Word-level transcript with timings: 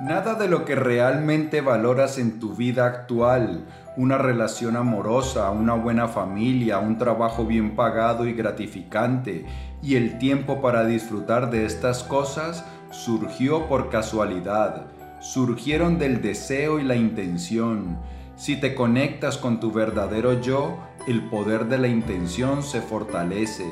Nada 0.00 0.34
de 0.36 0.46
lo 0.46 0.64
que 0.64 0.76
realmente 0.76 1.60
valoras 1.60 2.18
en 2.18 2.38
tu 2.38 2.54
vida 2.54 2.86
actual, 2.86 3.64
una 3.96 4.16
relación 4.16 4.76
amorosa, 4.76 5.50
una 5.50 5.74
buena 5.74 6.06
familia, 6.06 6.78
un 6.78 6.98
trabajo 6.98 7.44
bien 7.44 7.74
pagado 7.74 8.24
y 8.24 8.32
gratificante, 8.32 9.44
y 9.82 9.96
el 9.96 10.18
tiempo 10.18 10.62
para 10.62 10.84
disfrutar 10.84 11.50
de 11.50 11.66
estas 11.66 12.04
cosas, 12.04 12.64
surgió 12.90 13.66
por 13.66 13.90
casualidad, 13.90 14.86
surgieron 15.18 15.98
del 15.98 16.22
deseo 16.22 16.78
y 16.78 16.84
la 16.84 16.94
intención. 16.94 17.98
Si 18.36 18.54
te 18.54 18.76
conectas 18.76 19.36
con 19.36 19.58
tu 19.58 19.72
verdadero 19.72 20.40
yo, 20.40 20.78
el 21.08 21.28
poder 21.28 21.64
de 21.64 21.78
la 21.78 21.88
intención 21.88 22.62
se 22.62 22.80
fortalece. 22.80 23.66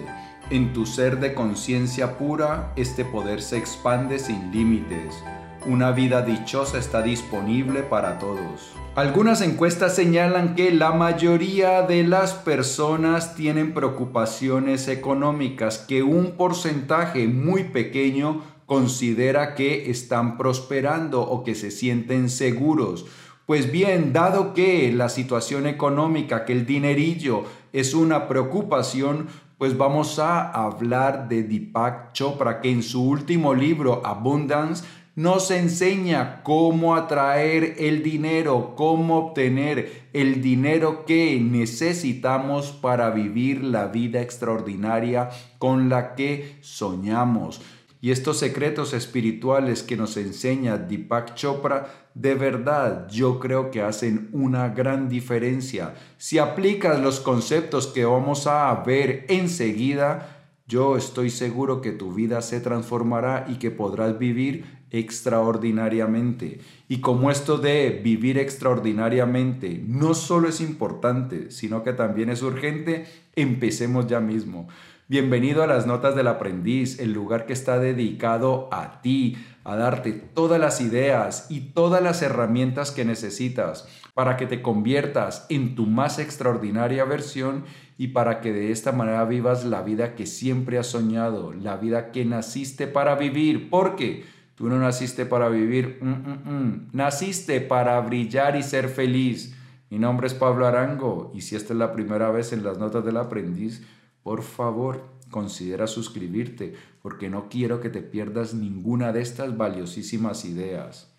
En 0.50 0.72
tu 0.72 0.86
ser 0.86 1.20
de 1.20 1.34
conciencia 1.34 2.18
pura, 2.18 2.72
este 2.74 3.04
poder 3.04 3.40
se 3.42 3.58
expande 3.58 4.18
sin 4.18 4.50
límites. 4.50 5.22
Una 5.66 5.91
vida 5.91 6.23
dichosa 6.23 6.79
está 6.79 7.02
disponible 7.02 7.83
para 7.83 8.20
todos. 8.20 8.70
Algunas 8.95 9.41
encuestas 9.41 9.97
señalan 9.97 10.55
que 10.55 10.70
la 10.70 10.92
mayoría 10.92 11.83
de 11.83 12.05
las 12.05 12.34
personas 12.34 13.34
tienen 13.34 13.75
preocupaciones 13.75 14.87
económicas, 14.87 15.79
que 15.79 16.05
un 16.05 16.37
porcentaje 16.37 17.27
muy 17.27 17.65
pequeño 17.65 18.42
considera 18.65 19.56
que 19.56 19.91
están 19.91 20.39
prosperando 20.39 21.23
o 21.23 21.42
que 21.42 21.56
se 21.56 21.73
sienten 21.73 22.30
seguros. 22.30 23.05
Pues 23.45 23.73
bien, 23.73 24.12
dado 24.12 24.55
que 24.55 24.92
la 24.92 25.09
situación 25.09 25.67
económica, 25.67 26.45
que 26.45 26.53
el 26.53 26.64
dinerillo 26.64 27.42
es 27.73 27.92
una 27.92 28.28
preocupación, 28.28 29.27
pues 29.59 29.77
vamos 29.77 30.19
a 30.20 30.48
hablar 30.48 31.28
de 31.28 31.42
Deepak 31.42 32.12
Chopra, 32.12 32.61
que 32.61 32.70
en 32.70 32.84
su 32.84 33.03
último 33.09 33.53
libro, 33.53 34.03
Abundance, 34.05 34.84
nos 35.17 35.50
enseña 35.50 36.42
cómo 36.42 36.95
atraer 36.95 37.77
el 37.78 38.03
dinero, 38.03 38.75
cómo 38.77 39.17
obtener 39.17 40.08
el 40.12 40.42
dinero 40.42 41.06
que 41.06 41.41
necesitamos 41.41 42.70
para 42.70 43.08
vivir 43.11 43.64
la 43.64 43.86
vida 43.86 44.20
extraordinaria 44.20 45.31
con 45.58 45.89
la 45.89 46.14
que 46.14 46.58
soñamos. 46.61 47.62
Y 48.03 48.11
estos 48.11 48.39
secretos 48.39 48.92
espirituales 48.92 49.83
que 49.83 49.97
nos 49.97 50.19
enseña 50.19 50.77
Deepak 50.77 51.34
Chopra, 51.34 52.11
de 52.12 52.34
verdad 52.34 53.08
yo 53.08 53.41
creo 53.41 53.70
que 53.70 53.80
hacen 53.80 54.28
una 54.33 54.69
gran 54.69 55.08
diferencia. 55.08 55.95
Si 56.19 56.39
aplicas 56.39 57.01
los 57.01 57.20
conceptos 57.20 57.86
que 57.86 58.05
vamos 58.05 58.47
a 58.47 58.73
ver 58.84 59.25
enseguida, 59.28 60.36
yo 60.69 60.97
estoy 60.97 61.30
seguro 61.30 61.80
que 61.80 61.92
tu 61.92 62.12
vida 62.12 62.42
se 62.42 62.61
transformará 62.61 63.47
y 63.48 63.55
que 63.55 63.70
podrás 63.70 64.19
vivir 64.19 64.86
extraordinariamente. 64.98 66.61
Y 66.89 67.00
como 67.00 67.30
esto 67.30 67.58
de 67.58 68.00
vivir 68.02 68.39
extraordinariamente 68.39 69.83
no 69.86 70.14
solo 70.14 70.48
es 70.48 70.61
importante, 70.61 71.50
sino 71.50 71.83
que 71.83 71.92
también 71.92 72.30
es 72.30 72.42
urgente, 72.42 73.06
empecemos 73.34 74.06
ya 74.06 74.20
mismo. 74.20 74.69
Bienvenido 75.08 75.62
a 75.62 75.69
las 75.69 75.86
Notas 75.86 76.17
del 76.17 76.27
Aprendiz, 76.27 76.98
el 76.98 77.12
lugar 77.12 77.47
que 77.47 77.52
está 77.52 77.78
dedicado 77.78 78.69
a 78.72 79.02
ti, 79.02 79.36
a 79.62 79.77
darte 79.77 80.12
todas 80.12 80.61
las 80.61 80.80
ideas 80.80 81.47
y 81.48 81.61
todas 81.61 82.02
las 82.02 82.22
herramientas 82.22 82.91
que 82.91 83.05
necesitas 83.05 83.86
para 84.14 84.36
que 84.36 84.47
te 84.47 84.62
conviertas 84.62 85.47
en 85.48 85.77
tu 85.77 85.86
más 85.86 86.19
extraordinaria 86.19 87.05
versión 87.05 87.64
y 87.98 88.08
para 88.08 88.41
que 88.41 88.52
de 88.52 88.72
esta 88.72 88.91
manera 88.91 89.24
vivas 89.27 89.64
la 89.64 89.83
vida 89.83 90.17
que 90.17 90.27
siempre 90.27 90.78
has 90.78 90.89
soñado, 90.89 91.52
la 91.52 91.77
vida 91.77 92.11
que 92.11 92.24
naciste 92.24 92.86
para 92.86 93.14
vivir, 93.14 93.70
porque 93.70 94.24
Tú 94.56 94.70
no 94.70 94.78
naciste 94.78 95.26
para 95.26 95.50
vivir, 95.50 95.98
mm, 96.00 96.08
mm, 96.08 96.50
mm. 96.50 96.88
naciste 96.94 97.60
para 97.60 98.00
brillar 98.00 98.56
y 98.56 98.62
ser 98.62 98.88
feliz. 98.88 99.55
Mi 99.90 99.98
nombre 99.98 100.27
es 100.27 100.34
Pablo 100.34 100.67
Arango 100.67 101.30
y 101.34 101.42
si 101.42 101.56
esta 101.56 101.74
es 101.74 101.78
la 101.78 101.92
primera 101.92 102.30
vez 102.30 102.55
en 102.55 102.64
las 102.64 102.78
notas 102.78 103.05
del 103.05 103.18
aprendiz, 103.18 103.86
por 104.22 104.42
favor 104.42 105.05
considera 105.30 105.86
suscribirte 105.86 106.72
porque 107.02 107.28
no 107.28 107.50
quiero 107.50 107.80
que 107.80 107.90
te 107.90 108.00
pierdas 108.00 108.55
ninguna 108.55 109.12
de 109.12 109.20
estas 109.20 109.58
valiosísimas 109.58 110.46
ideas. 110.46 111.14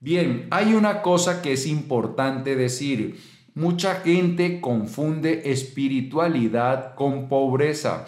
Bien, 0.00 0.46
hay 0.50 0.74
una 0.74 1.02
cosa 1.02 1.42
que 1.42 1.54
es 1.54 1.66
importante 1.66 2.54
decir. 2.54 3.18
Mucha 3.54 3.96
gente 3.96 4.60
confunde 4.60 5.50
espiritualidad 5.50 6.94
con 6.94 7.28
pobreza. 7.28 8.06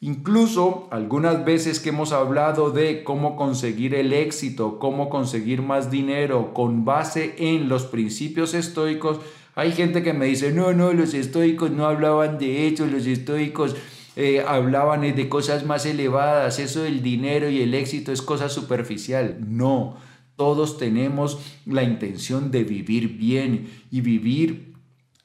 Incluso 0.00 0.86
algunas 0.92 1.44
veces 1.44 1.80
que 1.80 1.88
hemos 1.88 2.12
hablado 2.12 2.70
de 2.70 3.02
cómo 3.02 3.34
conseguir 3.34 3.96
el 3.96 4.12
éxito, 4.12 4.78
cómo 4.78 5.08
conseguir 5.08 5.62
más 5.62 5.90
dinero 5.90 6.54
con 6.54 6.84
base 6.84 7.34
en 7.38 7.68
los 7.68 7.86
principios 7.86 8.54
estoicos, 8.54 9.18
hay 9.56 9.72
gente 9.72 10.04
que 10.04 10.12
me 10.12 10.26
dice, 10.26 10.52
no, 10.52 10.72
no, 10.72 10.92
los 10.92 11.12
estoicos 11.12 11.72
no 11.72 11.86
hablaban 11.86 12.38
de 12.38 12.68
eso, 12.68 12.86
los 12.86 13.04
estoicos 13.06 13.74
eh, 14.14 14.44
hablaban 14.46 15.00
de 15.00 15.28
cosas 15.28 15.66
más 15.66 15.86
elevadas, 15.86 16.60
eso 16.60 16.84
del 16.84 17.02
dinero 17.02 17.50
y 17.50 17.62
el 17.62 17.74
éxito 17.74 18.12
es 18.12 18.22
cosa 18.22 18.48
superficial. 18.48 19.38
No 19.40 19.96
todos 20.36 20.78
tenemos 20.78 21.38
la 21.66 21.82
intención 21.82 22.50
de 22.50 22.64
vivir 22.64 23.16
bien 23.16 23.70
y 23.90 24.00
vivir 24.00 24.72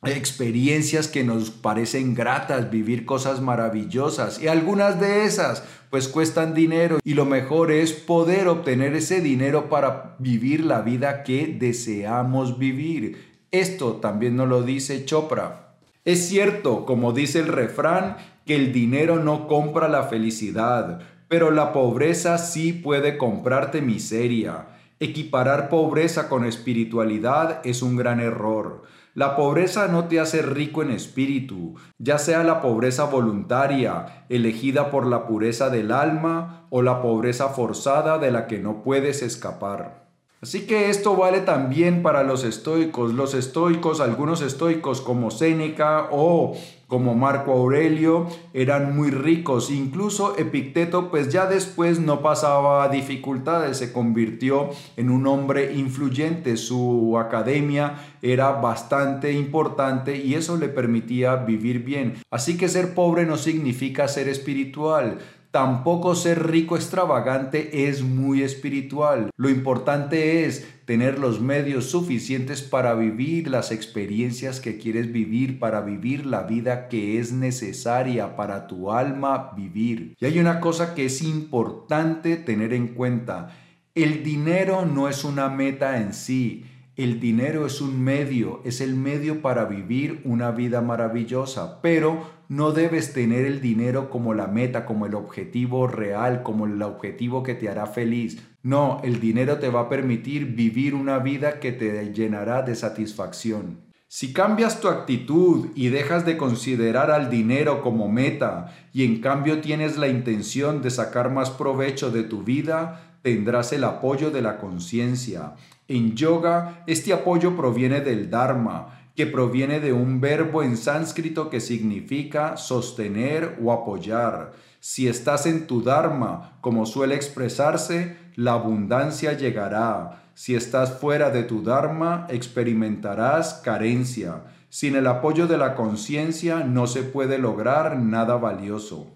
experiencias 0.03 1.07
que 1.07 1.23
nos 1.23 1.50
parecen 1.50 2.13
gratas, 2.13 2.69
vivir 2.69 3.06
cosas 3.06 3.41
maravillosas 3.41 4.41
y 4.41 4.47
algunas 4.47 5.00
de 5.00 5.25
esas 5.25 5.63
pues 5.90 6.07
cuestan 6.07 6.53
dinero 6.53 7.00
y 7.03 7.13
lo 7.13 7.25
mejor 7.25 7.72
es 7.72 7.94
poder 7.94 8.47
obtener 8.47 8.94
ese 8.94 9.22
dinero 9.22 9.69
para 9.69 10.16
vivir 10.19 10.63
la 10.63 10.81
vida 10.81 11.24
que 11.24 11.47
deseamos 11.47 12.59
vivir. 12.59 13.39
Esto 13.51 13.94
también 13.94 14.35
nos 14.35 14.50
lo 14.50 14.63
dice 14.63 15.06
Chopra. 15.06 15.78
Es 16.06 16.28
cierto, 16.28 16.85
como 16.85 17.13
dice 17.13 17.39
el 17.39 17.47
refrán, 17.47 18.18
que 18.45 18.56
el 18.56 18.72
dinero 18.72 19.18
no 19.18 19.47
compra 19.47 19.88
la 19.88 20.03
felicidad, 20.03 21.01
pero 21.28 21.51
la 21.51 21.74
pobreza 21.74 22.38
sí 22.38 22.72
puede 22.72 23.18
comprarte 23.18 23.81
miseria. 23.81 24.68
Equiparar 25.00 25.69
pobreza 25.69 26.28
con 26.28 26.44
espiritualidad 26.44 27.62
es 27.63 27.84
un 27.84 27.97
gran 27.97 28.19
error. 28.19 28.81
La 29.13 29.35
pobreza 29.35 29.88
no 29.88 30.06
te 30.06 30.19
hace 30.19 30.41
rico 30.41 30.81
en 30.81 30.90
espíritu, 30.90 31.75
ya 32.00 32.18
sea 32.18 32.44
la 32.44 32.62
pobreza 32.62 33.03
voluntaria, 33.03 34.25
elegida 34.30 34.90
por 34.90 35.06
la 35.06 35.28
pureza 35.28 35.69
del 35.69 35.91
alma, 35.91 36.66
o 36.72 36.81
la 36.81 37.02
pobreza 37.02 37.50
forzada 37.50 38.18
de 38.18 38.31
la 38.31 38.47
que 38.47 38.57
no 38.57 38.81
puedes 38.81 39.22
escapar. 39.22 40.06
Así 40.40 40.68
que 40.68 40.92
esto 40.92 41.16
vale 41.16 41.42
también 41.42 42.03
para 42.03 42.24
los 42.24 42.44
estoicos. 42.44 43.14
Los 43.14 43.34
estoicos, 43.34 44.00
algunos 44.00 44.42
estoicos 44.42 45.02
como 45.02 45.31
Séneca 45.31 46.09
o 46.12 46.56
como 46.88 47.16
Marco 47.16 47.52
Aurelio 47.52 48.28
eran 48.53 48.96
muy 48.96 49.09
ricos. 49.09 49.72
Incluso 49.72 50.38
Epicteto 50.38 51.09
pues 51.09 51.30
ya 51.30 51.48
después 51.48 52.00
no 52.00 52.22
pasaba 52.22 52.88
dificultades, 52.90 53.78
se 53.78 53.92
convirtió 53.92 54.70
en 54.96 55.09
un 55.09 55.28
hombre 55.28 55.74
influyente. 55.74 56.56
Su 56.56 57.18
academia 57.18 57.96
era 58.22 58.52
bastante 58.52 59.34
importante 59.34 60.18
y 60.18 60.36
eso 60.36 60.56
le 60.56 60.69
permitía 60.69 61.36
vivir 61.36 61.84
bien. 61.84 62.14
Así 62.31 62.58
que 62.58 62.69
ser 62.69 62.94
pobre 62.94 63.25
no 63.25 63.38
significa 63.38 64.08
ser 64.08 64.30
espiritual. 64.30 65.18
Tampoco 65.52 66.13
ser 66.13 66.46
rico 66.47 66.75
extravagante 66.75 67.88
es 67.88 68.03
muy 68.03 68.44
espiritual. 68.44 69.31
Lo 69.38 69.50
importante 69.50 70.45
es 70.45 70.68
tener 70.86 71.19
los 71.19 71.42
medios 71.42 71.89
suficientes 71.89 72.62
para 72.62 72.94
vivir 72.94 73.50
las 73.50 73.71
experiencias 73.71 74.60
que 74.60 74.77
quieres 74.77 75.12
vivir, 75.12 75.57
para 75.57 75.81
vivir 75.81 76.25
la 76.25 76.44
vida 76.44 76.89
que 76.89 77.19
es 77.19 77.31
necesaria 77.31 78.36
para 78.36 78.68
tu 78.68 78.92
alma 78.92 79.51
vivir. 79.56 80.16
Y 80.19 80.25
hay 80.25 80.39
una 80.39 80.60
cosa 80.60 80.94
que 80.94 81.06
es 81.06 81.21
importante 81.21 82.36
tener 82.38 82.74
en 82.74 82.89
cuenta. 82.89 83.57
El 83.95 84.24
dinero 84.24 84.86
no 84.86 85.10
es 85.10 85.24
una 85.24 85.50
meta 85.50 85.98
en 85.98 86.13
sí. 86.13 86.66
El 86.97 87.19
dinero 87.19 87.67
es 87.67 87.79
un 87.79 88.03
medio, 88.03 88.59
es 88.65 88.81
el 88.81 88.95
medio 88.95 89.44
para 89.44 89.65
vivir 89.65 90.19
una 90.25 90.49
vida 90.49 90.81
maravillosa, 90.81 91.79
pero 91.79 92.27
no 92.49 92.71
debes 92.71 93.13
tener 93.13 93.45
el 93.45 93.61
dinero 93.61 94.09
como 94.09 94.33
la 94.33 94.47
meta, 94.47 94.83
como 94.83 95.05
el 95.05 95.13
objetivo 95.13 95.85
real, 95.85 96.41
como 96.41 96.65
el 96.65 96.81
objetivo 96.81 97.44
que 97.44 97.53
te 97.53 97.69
hará 97.69 97.85
feliz. 97.85 98.41
No, 98.63 98.99
el 99.03 99.19
dinero 99.19 99.59
te 99.59 99.69
va 99.69 99.81
a 99.81 99.89
permitir 99.89 100.55
vivir 100.55 100.95
una 100.95 101.19
vida 101.19 101.59
que 101.59 101.71
te 101.71 102.11
llenará 102.13 102.63
de 102.63 102.73
satisfacción. 102.73 103.81
Si 104.07 104.33
cambias 104.33 104.81
tu 104.81 104.88
actitud 104.88 105.67
y 105.75 105.89
dejas 105.89 106.25
de 106.25 106.35
considerar 106.35 107.11
al 107.11 107.29
dinero 107.29 107.83
como 107.83 108.09
meta 108.09 108.73
y 108.91 109.05
en 109.05 109.21
cambio 109.21 109.61
tienes 109.61 109.99
la 109.99 110.07
intención 110.07 110.81
de 110.81 110.89
sacar 110.89 111.29
más 111.29 111.51
provecho 111.51 112.09
de 112.09 112.23
tu 112.23 112.41
vida, 112.41 113.19
tendrás 113.21 113.71
el 113.71 113.83
apoyo 113.83 114.31
de 114.31 114.41
la 114.41 114.57
conciencia. 114.57 115.53
En 115.88 116.16
yoga, 116.16 116.84
este 116.88 117.13
apoyo 117.13 117.56
proviene 117.56 118.01
del 118.01 118.30
Dharma, 118.30 119.10
que 119.16 119.25
proviene 119.25 119.80
de 119.80 119.94
un 119.94 120.19
verbo 120.19 120.62
en 120.62 120.78
sánscrito 120.78 121.50
que 121.50 121.60
significa 121.60 122.57
sostener 122.57 123.57
o 123.63 123.72
apoyar. 123.72 124.51
Si 124.80 125.07
estás 125.07 125.45
en 125.45 125.66
tu 125.66 125.81
Dharma, 125.81 126.57
como 126.62 126.86
suele 126.86 127.16
expresarse, 127.16 128.18
la 128.36 128.54
abundancia 128.54 129.34
llegará. 129.34 130.25
Si 130.36 130.56
estás 130.56 131.00
fuera 131.00 131.31
de 131.31 131.44
tu 131.44 131.63
Dharma, 131.63 132.28
experimentarás 132.30 133.56
carencia. 133.56 134.44
Sin 134.69 134.95
el 134.95 135.07
apoyo 135.07 135.48
de 135.48 135.57
la 135.57 135.74
conciencia 135.75 136.63
no 136.63 136.86
se 136.86 137.01
puede 137.01 137.40
lograr 137.40 137.98
nada 137.98 138.36
valioso. 138.36 139.07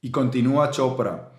Y 0.00 0.10
continúa 0.10 0.70
Chopra. 0.70 1.29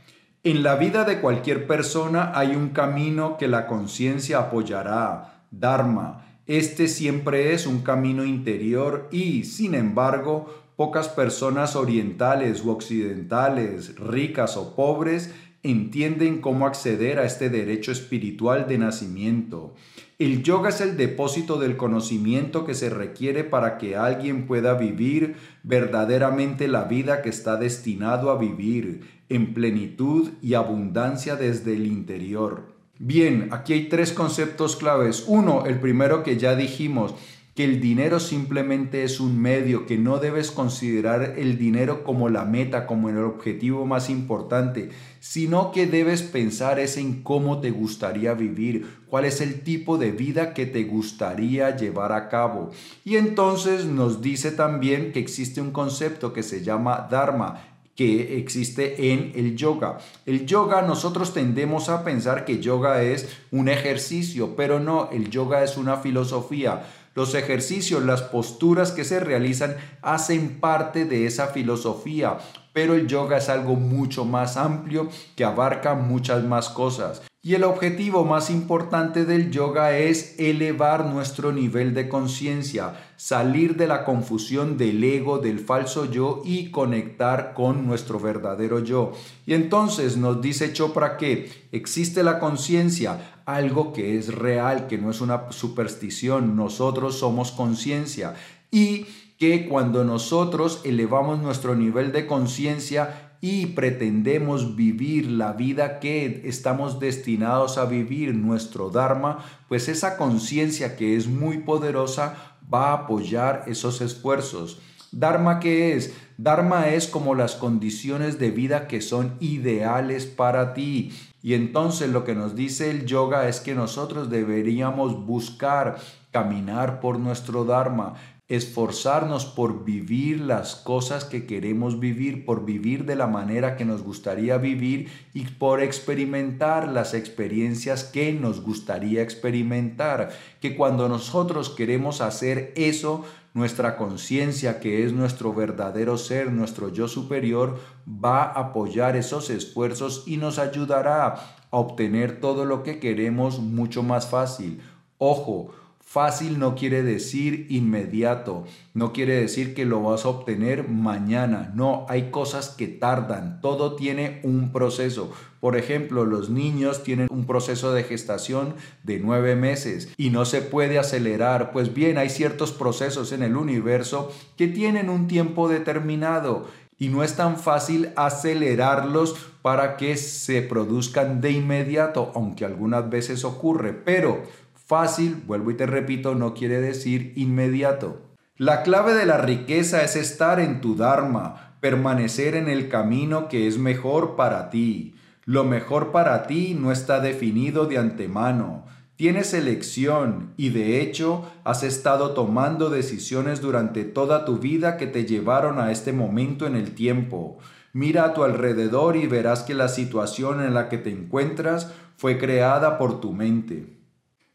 En 0.43 0.63
la 0.63 0.75
vida 0.75 1.03
de 1.03 1.21
cualquier 1.21 1.67
persona 1.67 2.31
hay 2.33 2.55
un 2.55 2.69
camino 2.69 3.37
que 3.37 3.47
la 3.47 3.67
conciencia 3.67 4.39
apoyará, 4.39 5.45
Dharma. 5.51 6.25
Este 6.47 6.87
siempre 6.87 7.53
es 7.53 7.67
un 7.67 7.83
camino 7.83 8.25
interior 8.25 9.07
y, 9.11 9.43
sin 9.43 9.75
embargo, 9.75 10.51
pocas 10.75 11.09
personas 11.09 11.75
orientales 11.75 12.65
u 12.65 12.71
occidentales, 12.71 13.95
ricas 13.97 14.57
o 14.57 14.75
pobres, 14.75 15.31
entienden 15.61 16.41
cómo 16.41 16.65
acceder 16.65 17.19
a 17.19 17.25
este 17.25 17.51
derecho 17.51 17.91
espiritual 17.91 18.67
de 18.67 18.79
nacimiento. 18.79 19.75
El 20.17 20.41
yoga 20.41 20.69
es 20.69 20.81
el 20.81 20.97
depósito 20.97 21.59
del 21.59 21.77
conocimiento 21.77 22.65
que 22.65 22.73
se 22.73 22.89
requiere 22.89 23.43
para 23.43 23.77
que 23.77 23.95
alguien 23.95 24.47
pueda 24.47 24.73
vivir 24.73 25.35
verdaderamente 25.63 26.67
la 26.67 26.83
vida 26.85 27.21
que 27.21 27.29
está 27.29 27.57
destinado 27.57 28.31
a 28.31 28.37
vivir 28.37 29.20
en 29.31 29.53
plenitud 29.53 30.29
y 30.41 30.53
abundancia 30.53 31.35
desde 31.35 31.73
el 31.73 31.87
interior. 31.87 32.73
Bien, 32.99 33.47
aquí 33.51 33.73
hay 33.73 33.89
tres 33.89 34.11
conceptos 34.11 34.75
claves. 34.75 35.23
Uno, 35.25 35.65
el 35.65 35.79
primero 35.79 36.21
que 36.21 36.37
ya 36.37 36.55
dijimos, 36.55 37.15
que 37.55 37.65
el 37.65 37.81
dinero 37.81 38.19
simplemente 38.19 39.03
es 39.03 39.19
un 39.19 39.41
medio, 39.41 39.85
que 39.85 39.97
no 39.97 40.19
debes 40.19 40.51
considerar 40.51 41.35
el 41.37 41.57
dinero 41.57 42.03
como 42.03 42.29
la 42.29 42.45
meta, 42.45 42.85
como 42.85 43.09
el 43.09 43.17
objetivo 43.17 43.85
más 43.85 44.09
importante, 44.09 44.89
sino 45.19 45.71
que 45.71 45.85
debes 45.85 46.21
pensar 46.21 46.79
en 46.79 47.23
cómo 47.23 47.59
te 47.59 47.71
gustaría 47.71 48.33
vivir, 48.33 48.87
cuál 49.07 49.25
es 49.25 49.41
el 49.41 49.61
tipo 49.61 49.97
de 49.97 50.11
vida 50.11 50.53
que 50.53 50.65
te 50.65 50.85
gustaría 50.85 51.75
llevar 51.75 52.13
a 52.13 52.29
cabo. 52.29 52.71
Y 53.03 53.17
entonces 53.17 53.85
nos 53.85 54.21
dice 54.21 54.51
también 54.51 55.11
que 55.11 55.19
existe 55.19 55.59
un 55.59 55.71
concepto 55.71 56.31
que 56.31 56.43
se 56.43 56.63
llama 56.63 57.07
Dharma, 57.11 57.70
que 57.95 58.37
existe 58.37 59.11
en 59.11 59.33
el 59.35 59.55
yoga. 59.55 59.99
El 60.25 60.45
yoga 60.45 60.81
nosotros 60.81 61.33
tendemos 61.33 61.89
a 61.89 62.03
pensar 62.03 62.45
que 62.45 62.59
yoga 62.59 63.03
es 63.03 63.29
un 63.51 63.69
ejercicio, 63.69 64.55
pero 64.55 64.79
no, 64.79 65.09
el 65.11 65.29
yoga 65.29 65.63
es 65.63 65.77
una 65.77 65.97
filosofía 65.97 66.83
los 67.13 67.35
ejercicios, 67.35 68.03
las 68.03 68.21
posturas 68.21 68.91
que 68.91 69.03
se 69.03 69.19
realizan 69.19 69.75
hacen 70.01 70.59
parte 70.59 71.05
de 71.05 71.25
esa 71.25 71.47
filosofía, 71.47 72.37
pero 72.73 72.93
el 72.93 73.07
yoga 73.07 73.37
es 73.37 73.49
algo 73.49 73.75
mucho 73.75 74.23
más 74.23 74.55
amplio 74.55 75.09
que 75.35 75.43
abarca 75.43 75.93
muchas 75.93 76.43
más 76.43 76.69
cosas. 76.69 77.21
Y 77.43 77.55
el 77.55 77.63
objetivo 77.63 78.23
más 78.23 78.51
importante 78.51 79.25
del 79.25 79.49
yoga 79.49 79.97
es 79.97 80.35
elevar 80.37 81.07
nuestro 81.07 81.51
nivel 81.51 81.95
de 81.95 82.07
conciencia, 82.07 82.93
salir 83.17 83.77
de 83.77 83.87
la 83.87 84.05
confusión 84.05 84.77
del 84.77 85.03
ego, 85.03 85.39
del 85.39 85.59
falso 85.59 86.05
yo 86.05 86.43
y 86.45 86.69
conectar 86.69 87.55
con 87.55 87.87
nuestro 87.87 88.19
verdadero 88.19 88.83
yo. 88.83 89.13
Y 89.47 89.55
entonces 89.55 90.17
nos 90.17 90.39
dice 90.39 90.71
Chopra 90.71 91.17
que 91.17 91.67
existe 91.71 92.21
la 92.21 92.37
conciencia, 92.37 93.41
algo 93.45 93.91
que 93.91 94.19
es 94.19 94.31
real, 94.35 94.85
que 94.85 94.99
no 94.99 95.09
es 95.09 95.19
una 95.19 95.51
superstición, 95.51 96.55
nosotros 96.55 97.17
somos 97.17 97.51
conciencia 97.51 98.35
y 98.69 99.07
que 99.39 99.67
cuando 99.67 100.03
nosotros 100.03 100.81
elevamos 100.83 101.41
nuestro 101.41 101.75
nivel 101.75 102.11
de 102.11 102.27
conciencia, 102.27 103.30
y 103.41 103.65
pretendemos 103.67 104.75
vivir 104.75 105.29
la 105.29 105.53
vida 105.53 105.99
que 105.99 106.43
estamos 106.45 106.99
destinados 106.99 107.79
a 107.79 107.85
vivir, 107.85 108.35
nuestro 108.35 108.91
Dharma, 108.91 109.43
pues 109.67 109.89
esa 109.89 110.15
conciencia 110.15 110.95
que 110.95 111.17
es 111.17 111.27
muy 111.27 111.57
poderosa 111.57 112.55
va 112.71 112.91
a 112.91 112.93
apoyar 112.93 113.63
esos 113.65 113.99
esfuerzos. 114.01 114.79
Dharma 115.11 115.59
qué 115.59 115.93
es? 115.93 116.13
Dharma 116.37 116.89
es 116.89 117.07
como 117.07 117.35
las 117.35 117.55
condiciones 117.55 118.39
de 118.39 118.51
vida 118.51 118.87
que 118.87 119.01
son 119.01 119.35
ideales 119.39 120.25
para 120.25 120.73
ti. 120.73 121.11
Y 121.43 121.55
entonces 121.55 122.09
lo 122.09 122.23
que 122.23 122.35
nos 122.35 122.55
dice 122.55 122.91
el 122.91 123.05
yoga 123.07 123.49
es 123.49 123.59
que 123.59 123.73
nosotros 123.73 124.29
deberíamos 124.29 125.25
buscar 125.25 125.97
caminar 126.31 127.01
por 127.01 127.19
nuestro 127.19 127.65
Dharma, 127.65 128.13
esforzarnos 128.51 129.45
por 129.45 129.85
vivir 129.85 130.41
las 130.41 130.75
cosas 130.75 131.23
que 131.23 131.45
queremos 131.45 132.01
vivir, 132.01 132.43
por 132.43 132.65
vivir 132.65 133.05
de 133.05 133.15
la 133.15 133.25
manera 133.25 133.77
que 133.77 133.85
nos 133.85 134.03
gustaría 134.03 134.57
vivir 134.57 135.09
y 135.33 135.45
por 135.45 135.81
experimentar 135.81 136.89
las 136.89 137.13
experiencias 137.13 138.03
que 138.03 138.33
nos 138.33 138.61
gustaría 138.61 139.21
experimentar. 139.21 140.31
Que 140.59 140.75
cuando 140.75 141.07
nosotros 141.07 141.69
queremos 141.69 142.19
hacer 142.19 142.73
eso, 142.75 143.23
nuestra 143.53 143.95
conciencia, 143.95 144.81
que 144.81 145.05
es 145.05 145.13
nuestro 145.13 145.53
verdadero 145.53 146.17
ser, 146.17 146.51
nuestro 146.51 146.89
yo 146.89 147.07
superior, 147.07 147.79
va 148.05 148.43
a 148.43 148.59
apoyar 148.59 149.15
esos 149.15 149.49
esfuerzos 149.49 150.25
y 150.27 150.35
nos 150.35 150.59
ayudará 150.59 151.27
a 151.71 151.77
obtener 151.77 152.41
todo 152.41 152.65
lo 152.65 152.83
que 152.83 152.99
queremos 152.99 153.59
mucho 153.59 154.03
más 154.03 154.27
fácil. 154.27 154.81
Ojo, 155.17 155.71
Fácil 156.11 156.59
no 156.59 156.75
quiere 156.75 157.03
decir 157.03 157.67
inmediato, 157.69 158.65
no 158.93 159.13
quiere 159.13 159.39
decir 159.39 159.73
que 159.73 159.85
lo 159.85 160.03
vas 160.03 160.25
a 160.25 160.27
obtener 160.27 160.89
mañana. 160.89 161.71
No, 161.73 162.05
hay 162.09 162.31
cosas 162.31 162.67
que 162.67 162.89
tardan, 162.89 163.61
todo 163.61 163.95
tiene 163.95 164.41
un 164.43 164.73
proceso. 164.73 165.31
Por 165.61 165.77
ejemplo, 165.77 166.25
los 166.25 166.49
niños 166.49 167.03
tienen 167.03 167.29
un 167.31 167.45
proceso 167.45 167.93
de 167.93 168.03
gestación 168.03 168.75
de 169.03 169.19
nueve 169.19 169.55
meses 169.55 170.13
y 170.17 170.31
no 170.31 170.43
se 170.43 170.61
puede 170.61 170.99
acelerar. 170.99 171.71
Pues 171.71 171.93
bien, 171.93 172.17
hay 172.17 172.29
ciertos 172.29 172.73
procesos 172.73 173.31
en 173.31 173.41
el 173.41 173.55
universo 173.55 174.33
que 174.57 174.67
tienen 174.67 175.09
un 175.09 175.29
tiempo 175.29 175.69
determinado 175.69 176.67
y 176.99 177.07
no 177.07 177.23
es 177.23 177.37
tan 177.37 177.57
fácil 177.57 178.09
acelerarlos 178.17 179.33
para 179.61 179.95
que 179.95 180.17
se 180.17 180.61
produzcan 180.61 181.39
de 181.39 181.51
inmediato, 181.51 182.33
aunque 182.35 182.65
algunas 182.65 183.09
veces 183.09 183.45
ocurre, 183.45 183.93
pero 183.93 184.43
Fácil, 184.91 185.41
vuelvo 185.47 185.71
y 185.71 185.75
te 185.75 185.85
repito, 185.85 186.35
no 186.35 186.53
quiere 186.53 186.81
decir 186.81 187.31
inmediato. 187.37 188.35
La 188.57 188.83
clave 188.83 189.13
de 189.13 189.25
la 189.25 189.37
riqueza 189.37 190.03
es 190.03 190.17
estar 190.17 190.59
en 190.59 190.81
tu 190.81 190.97
Dharma, 190.97 191.77
permanecer 191.79 192.55
en 192.55 192.67
el 192.67 192.89
camino 192.89 193.47
que 193.47 193.69
es 193.69 193.77
mejor 193.77 194.35
para 194.35 194.69
ti. 194.69 195.15
Lo 195.45 195.63
mejor 195.63 196.11
para 196.11 196.45
ti 196.45 196.75
no 196.77 196.91
está 196.91 197.21
definido 197.21 197.85
de 197.85 197.99
antemano. 197.99 198.83
Tienes 199.15 199.53
elección 199.53 200.51
y 200.57 200.71
de 200.71 200.99
hecho 200.99 201.49
has 201.63 201.83
estado 201.83 202.31
tomando 202.31 202.89
decisiones 202.89 203.61
durante 203.61 204.03
toda 204.03 204.43
tu 204.43 204.57
vida 204.57 204.97
que 204.97 205.07
te 205.07 205.23
llevaron 205.23 205.79
a 205.79 205.93
este 205.93 206.11
momento 206.11 206.67
en 206.67 206.75
el 206.75 206.95
tiempo. 206.95 207.59
Mira 207.93 208.25
a 208.25 208.33
tu 208.33 208.43
alrededor 208.43 209.15
y 209.15 209.25
verás 209.25 209.63
que 209.63 209.73
la 209.73 209.87
situación 209.87 210.61
en 210.61 210.73
la 210.73 210.89
que 210.89 210.97
te 210.97 211.11
encuentras 211.11 211.93
fue 212.17 212.37
creada 212.37 212.97
por 212.97 213.21
tu 213.21 213.31
mente. 213.31 214.00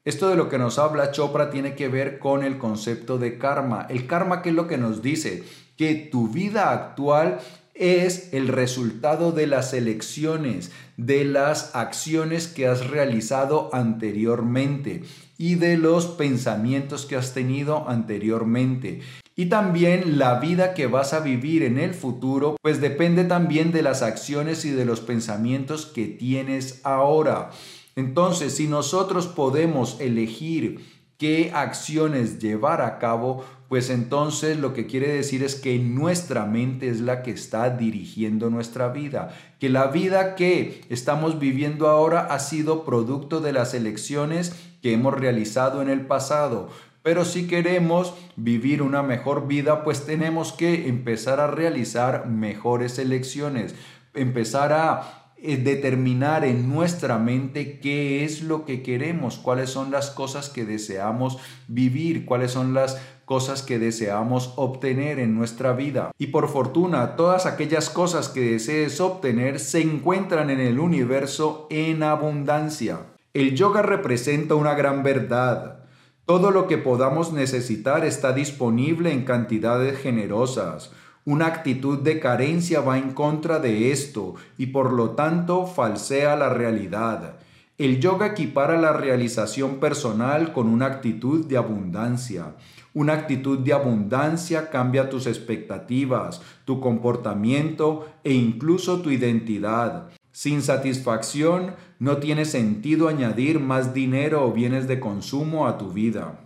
Esto 0.07 0.29
de 0.29 0.37
lo 0.37 0.49
que 0.49 0.57
nos 0.57 0.79
habla 0.79 1.11
Chopra 1.11 1.51
tiene 1.51 1.75
que 1.75 1.89
ver 1.89 2.21
con 2.21 2.45
el 2.45 2.59
concepto 2.59 3.19
de 3.19 3.39
karma. 3.39 3.89
El 3.91 4.07
karma, 4.07 4.41
¿qué 4.41 4.51
es 4.51 4.55
lo 4.55 4.69
que 4.69 4.79
nos 4.79 5.03
dice? 5.03 5.43
Que 5.77 5.97
tu 5.97 6.29
vida 6.29 6.71
actual 6.71 7.41
es 7.75 8.33
el 8.33 8.47
resultado 8.47 9.33
de 9.33 9.49
las 9.49 9.75
elecciones, 9.75 10.71
de 10.97 11.25
las 11.25 11.75
acciones 11.75 12.47
que 12.47 12.69
has 12.69 12.89
realizado 12.89 13.69
anteriormente 13.73 15.03
y 15.39 15.57
de 15.57 15.77
los 15.77 16.07
pensamientos 16.07 17.05
que 17.05 17.17
has 17.17 17.35
tenido 17.35 17.89
anteriormente. 17.89 19.01
Y 19.35 19.47
también 19.47 20.19
la 20.19 20.39
vida 20.39 20.73
que 20.75 20.87
vas 20.87 21.15
a 21.15 21.21
vivir 21.21 21.65
en 21.65 21.81
el 21.81 21.95
futuro, 21.95 22.57
pues 22.63 22.81
depende 22.81 23.25
también 23.25 23.73
de 23.73 23.83
las 23.83 24.03
acciones 24.03 24.65
y 24.67 24.71
de 24.71 24.85
los 24.85 25.01
pensamientos 25.01 25.85
que 25.85 26.07
tienes 26.07 26.81
ahora. 26.85 27.51
Entonces, 27.97 28.55
si 28.55 28.69
nosotros 28.69 29.27
podemos 29.27 29.99
elegir 30.01 30.85
qué 31.17 31.51
acciones 31.55 32.39
llevar 32.39 32.83
a 32.83 32.99
cabo, 32.99 33.43
pues 33.71 33.89
entonces 33.89 34.59
lo 34.59 34.75
que 34.75 34.87
quiere 34.87 35.09
decir 35.09 35.43
es 35.43 35.55
que 35.55 35.79
nuestra 35.79 36.45
mente 36.45 36.89
es 36.89 37.01
la 37.01 37.23
que 37.23 37.31
está 37.31 37.71
dirigiendo 37.71 38.51
nuestra 38.51 38.89
vida, 38.89 39.35
que 39.59 39.71
la 39.71 39.87
vida 39.87 40.35
que 40.35 40.85
estamos 40.91 41.39
viviendo 41.39 41.89
ahora 41.89 42.27
ha 42.27 42.39
sido 42.39 42.85
producto 42.85 43.41
de 43.41 43.55
las 43.55 43.73
elecciones 43.73 44.55
que 44.83 44.93
hemos 44.93 45.15
realizado 45.15 45.81
en 45.81 45.89
el 45.89 46.03
pasado. 46.03 46.69
Pero 47.03 47.25
si 47.25 47.47
queremos 47.47 48.13
vivir 48.37 48.83
una 48.83 49.03
mejor 49.03 49.47
vida, 49.47 49.85
pues 49.85 50.05
tenemos 50.05 50.53
que 50.53 50.89
empezar 50.89 51.41
a 51.41 51.47
realizar 51.47 52.27
mejores 52.27 52.99
elecciones, 52.99 53.75
empezar 54.13 54.73
a 54.73 55.26
determinar 55.37 56.45
en 56.45 56.69
nuestra 56.69 57.19
mente 57.19 57.79
qué 57.81 58.25
es 58.25 58.43
lo 58.43 58.65
que 58.65 58.83
queremos, 58.83 59.37
cuáles 59.39 59.71
son 59.71 59.91
las 59.91 60.11
cosas 60.11 60.49
que 60.49 60.65
deseamos 60.65 61.39
vivir, 61.69 62.25
cuáles 62.25 62.53
son 62.53 62.75
las 62.75 62.99
cosas 63.27 63.63
que 63.63 63.79
deseamos 63.79 64.55
obtener 64.57 65.19
en 65.19 65.35
nuestra 65.35 65.73
vida. 65.73 66.13
Y 66.17 66.29
por 66.29 66.49
fortuna, 66.49 67.17
todas 67.17 67.45
aquellas 67.45 67.91
cosas 67.91 68.29
que 68.29 68.53
desees 68.53 69.01
obtener 69.01 69.59
se 69.59 69.81
encuentran 69.81 70.49
en 70.49 70.61
el 70.61 70.79
universo 70.79 71.67
en 71.69 72.03
abundancia. 72.03 73.01
El 73.35 73.55
yoga 73.55 73.83
representa 73.83 74.55
una 74.55 74.75
gran 74.75 75.03
verdad. 75.03 75.85
Todo 76.25 76.51
lo 76.51 76.67
que 76.67 76.79
podamos 76.79 77.33
necesitar 77.33 78.05
está 78.05 78.33
disponible 78.33 79.13
en 79.13 79.25
cantidades 79.25 79.99
generosas. 79.99 80.93
Una 81.27 81.47
actitud 81.47 81.99
de 81.99 82.21
carencia 82.21 82.81
va 82.81 82.99
en 82.99 83.13
contra 83.13 83.59
de 83.59 83.91
esto 83.91 84.37
y 84.57 84.67
por 84.67 84.93
lo 84.93 85.11
tanto 85.11 85.67
falsea 85.67 86.37
la 86.37 86.51
realidad. 86.51 87.35
El 87.79 87.99
yoga 87.99 88.29
equipara 88.29 88.81
la 88.81 88.93
realización 88.93 89.81
personal 89.81 90.53
con 90.53 90.69
una 90.69 90.87
actitud 90.87 91.45
de 91.45 91.57
abundancia. 91.57 92.55
Una 92.95 93.15
actitud 93.15 93.59
de 93.59 93.73
abundancia 93.73 94.71
cambia 94.71 95.11
tus 95.11 95.27
expectativas, 95.27 96.43
tu 96.65 96.79
comportamiento 96.79 98.07
e 98.23 98.33
incluso 98.33 99.01
tu 99.01 99.11
identidad. 99.11 100.11
Sin 100.31 100.63
satisfacción 100.63 101.75
no 101.99 102.19
tiene 102.19 102.45
sentido 102.45 103.09
añadir 103.09 103.59
más 103.59 103.93
dinero 103.93 104.47
o 104.47 104.53
bienes 104.53 104.87
de 104.87 105.01
consumo 105.01 105.67
a 105.67 105.77
tu 105.77 105.91
vida. 105.91 106.46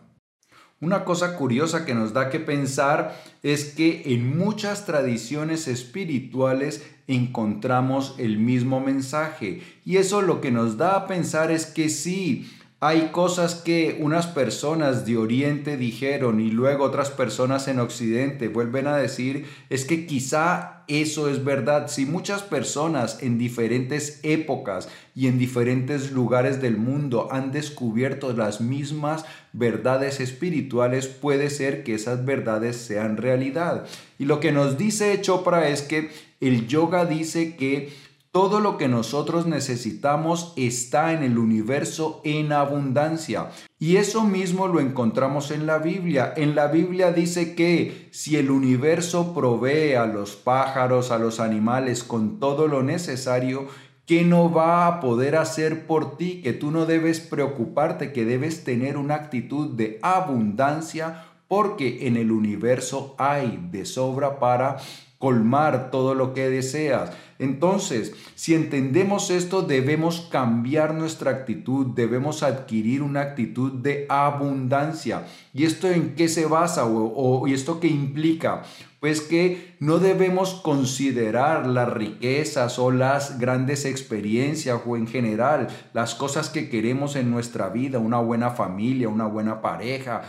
Una 0.80 1.04
cosa 1.04 1.36
curiosa 1.36 1.84
que 1.84 1.94
nos 1.94 2.14
da 2.14 2.30
que 2.30 2.40
pensar 2.40 3.14
es 3.42 3.66
que 3.66 4.02
en 4.06 4.38
muchas 4.38 4.86
tradiciones 4.86 5.68
espirituales 5.68 6.82
encontramos 7.06 8.14
el 8.16 8.38
mismo 8.38 8.80
mensaje. 8.80 9.60
Y 9.84 9.98
eso 9.98 10.22
lo 10.22 10.40
que 10.40 10.50
nos 10.50 10.78
da 10.78 10.96
a 10.96 11.06
pensar 11.06 11.50
es 11.50 11.66
que 11.66 11.90
sí, 11.90 12.50
hay 12.82 13.08
cosas 13.12 13.56
que 13.56 13.98
unas 14.00 14.26
personas 14.26 15.04
de 15.04 15.18
Oriente 15.18 15.76
dijeron 15.76 16.40
y 16.40 16.50
luego 16.50 16.84
otras 16.84 17.10
personas 17.10 17.68
en 17.68 17.78
Occidente 17.78 18.48
vuelven 18.48 18.86
a 18.86 18.96
decir, 18.96 19.46
es 19.68 19.84
que 19.84 20.06
quizá 20.06 20.84
eso 20.88 21.28
es 21.28 21.44
verdad. 21.44 21.88
Si 21.88 22.06
muchas 22.06 22.40
personas 22.42 23.22
en 23.22 23.36
diferentes 23.36 24.20
épocas 24.22 24.88
y 25.14 25.26
en 25.26 25.38
diferentes 25.38 26.10
lugares 26.10 26.62
del 26.62 26.78
mundo 26.78 27.28
han 27.30 27.52
descubierto 27.52 28.32
las 28.32 28.62
mismas 28.62 29.26
verdades 29.52 30.18
espirituales, 30.18 31.06
puede 31.06 31.50
ser 31.50 31.84
que 31.84 31.94
esas 31.94 32.24
verdades 32.24 32.76
sean 32.76 33.18
realidad. 33.18 33.84
Y 34.18 34.24
lo 34.24 34.40
que 34.40 34.52
nos 34.52 34.78
dice 34.78 35.20
Chopra 35.20 35.68
es 35.68 35.82
que 35.82 36.08
el 36.40 36.66
yoga 36.66 37.04
dice 37.04 37.56
que 37.56 37.92
todo 38.32 38.60
lo 38.60 38.78
que 38.78 38.86
nosotros 38.86 39.46
necesitamos 39.46 40.52
está 40.56 41.12
en 41.12 41.24
el 41.24 41.36
universo 41.36 42.20
en 42.24 42.52
abundancia. 42.52 43.50
Y 43.78 43.96
eso 43.96 44.22
mismo 44.22 44.68
lo 44.68 44.78
encontramos 44.78 45.50
en 45.50 45.66
la 45.66 45.78
Biblia. 45.78 46.32
En 46.36 46.54
la 46.54 46.68
Biblia 46.68 47.10
dice 47.10 47.56
que 47.56 48.08
si 48.12 48.36
el 48.36 48.52
universo 48.52 49.34
provee 49.34 49.94
a 49.94 50.06
los 50.06 50.36
pájaros, 50.36 51.10
a 51.10 51.18
los 51.18 51.40
animales 51.40 52.04
con 52.04 52.38
todo 52.38 52.68
lo 52.68 52.84
necesario, 52.84 53.66
¿qué 54.06 54.22
no 54.22 54.52
va 54.52 54.86
a 54.86 55.00
poder 55.00 55.34
hacer 55.34 55.88
por 55.88 56.16
ti? 56.16 56.40
Que 56.40 56.52
tú 56.52 56.70
no 56.70 56.86
debes 56.86 57.18
preocuparte, 57.18 58.12
que 58.12 58.24
debes 58.24 58.62
tener 58.62 58.96
una 58.96 59.16
actitud 59.16 59.70
de 59.70 59.98
abundancia 60.02 61.24
porque 61.48 62.06
en 62.06 62.16
el 62.16 62.30
universo 62.30 63.16
hay 63.18 63.58
de 63.72 63.84
sobra 63.84 64.38
para 64.38 64.76
colmar 65.18 65.90
todo 65.90 66.14
lo 66.14 66.32
que 66.32 66.48
deseas. 66.48 67.10
Entonces, 67.40 68.12
si 68.34 68.54
entendemos 68.54 69.30
esto, 69.30 69.62
debemos 69.62 70.28
cambiar 70.30 70.92
nuestra 70.92 71.30
actitud, 71.30 71.86
debemos 71.86 72.42
adquirir 72.42 73.02
una 73.02 73.22
actitud 73.22 73.72
de 73.72 74.04
abundancia. 74.10 75.24
¿Y 75.54 75.64
esto 75.64 75.88
en 75.88 76.14
qué 76.14 76.28
se 76.28 76.44
basa 76.44 76.84
o, 76.84 77.46
y 77.48 77.54
esto 77.54 77.80
qué 77.80 77.88
implica? 77.88 78.62
Pues 79.00 79.22
que 79.22 79.74
no 79.80 79.98
debemos 79.98 80.52
considerar 80.52 81.66
las 81.66 81.90
riquezas 81.90 82.78
o 82.78 82.90
las 82.90 83.38
grandes 83.38 83.86
experiencias 83.86 84.78
o 84.84 84.94
en 84.98 85.06
general 85.06 85.68
las 85.94 86.14
cosas 86.14 86.50
que 86.50 86.68
queremos 86.68 87.16
en 87.16 87.30
nuestra 87.30 87.70
vida, 87.70 87.98
una 87.98 88.20
buena 88.20 88.50
familia, 88.50 89.08
una 89.08 89.26
buena 89.26 89.62
pareja, 89.62 90.20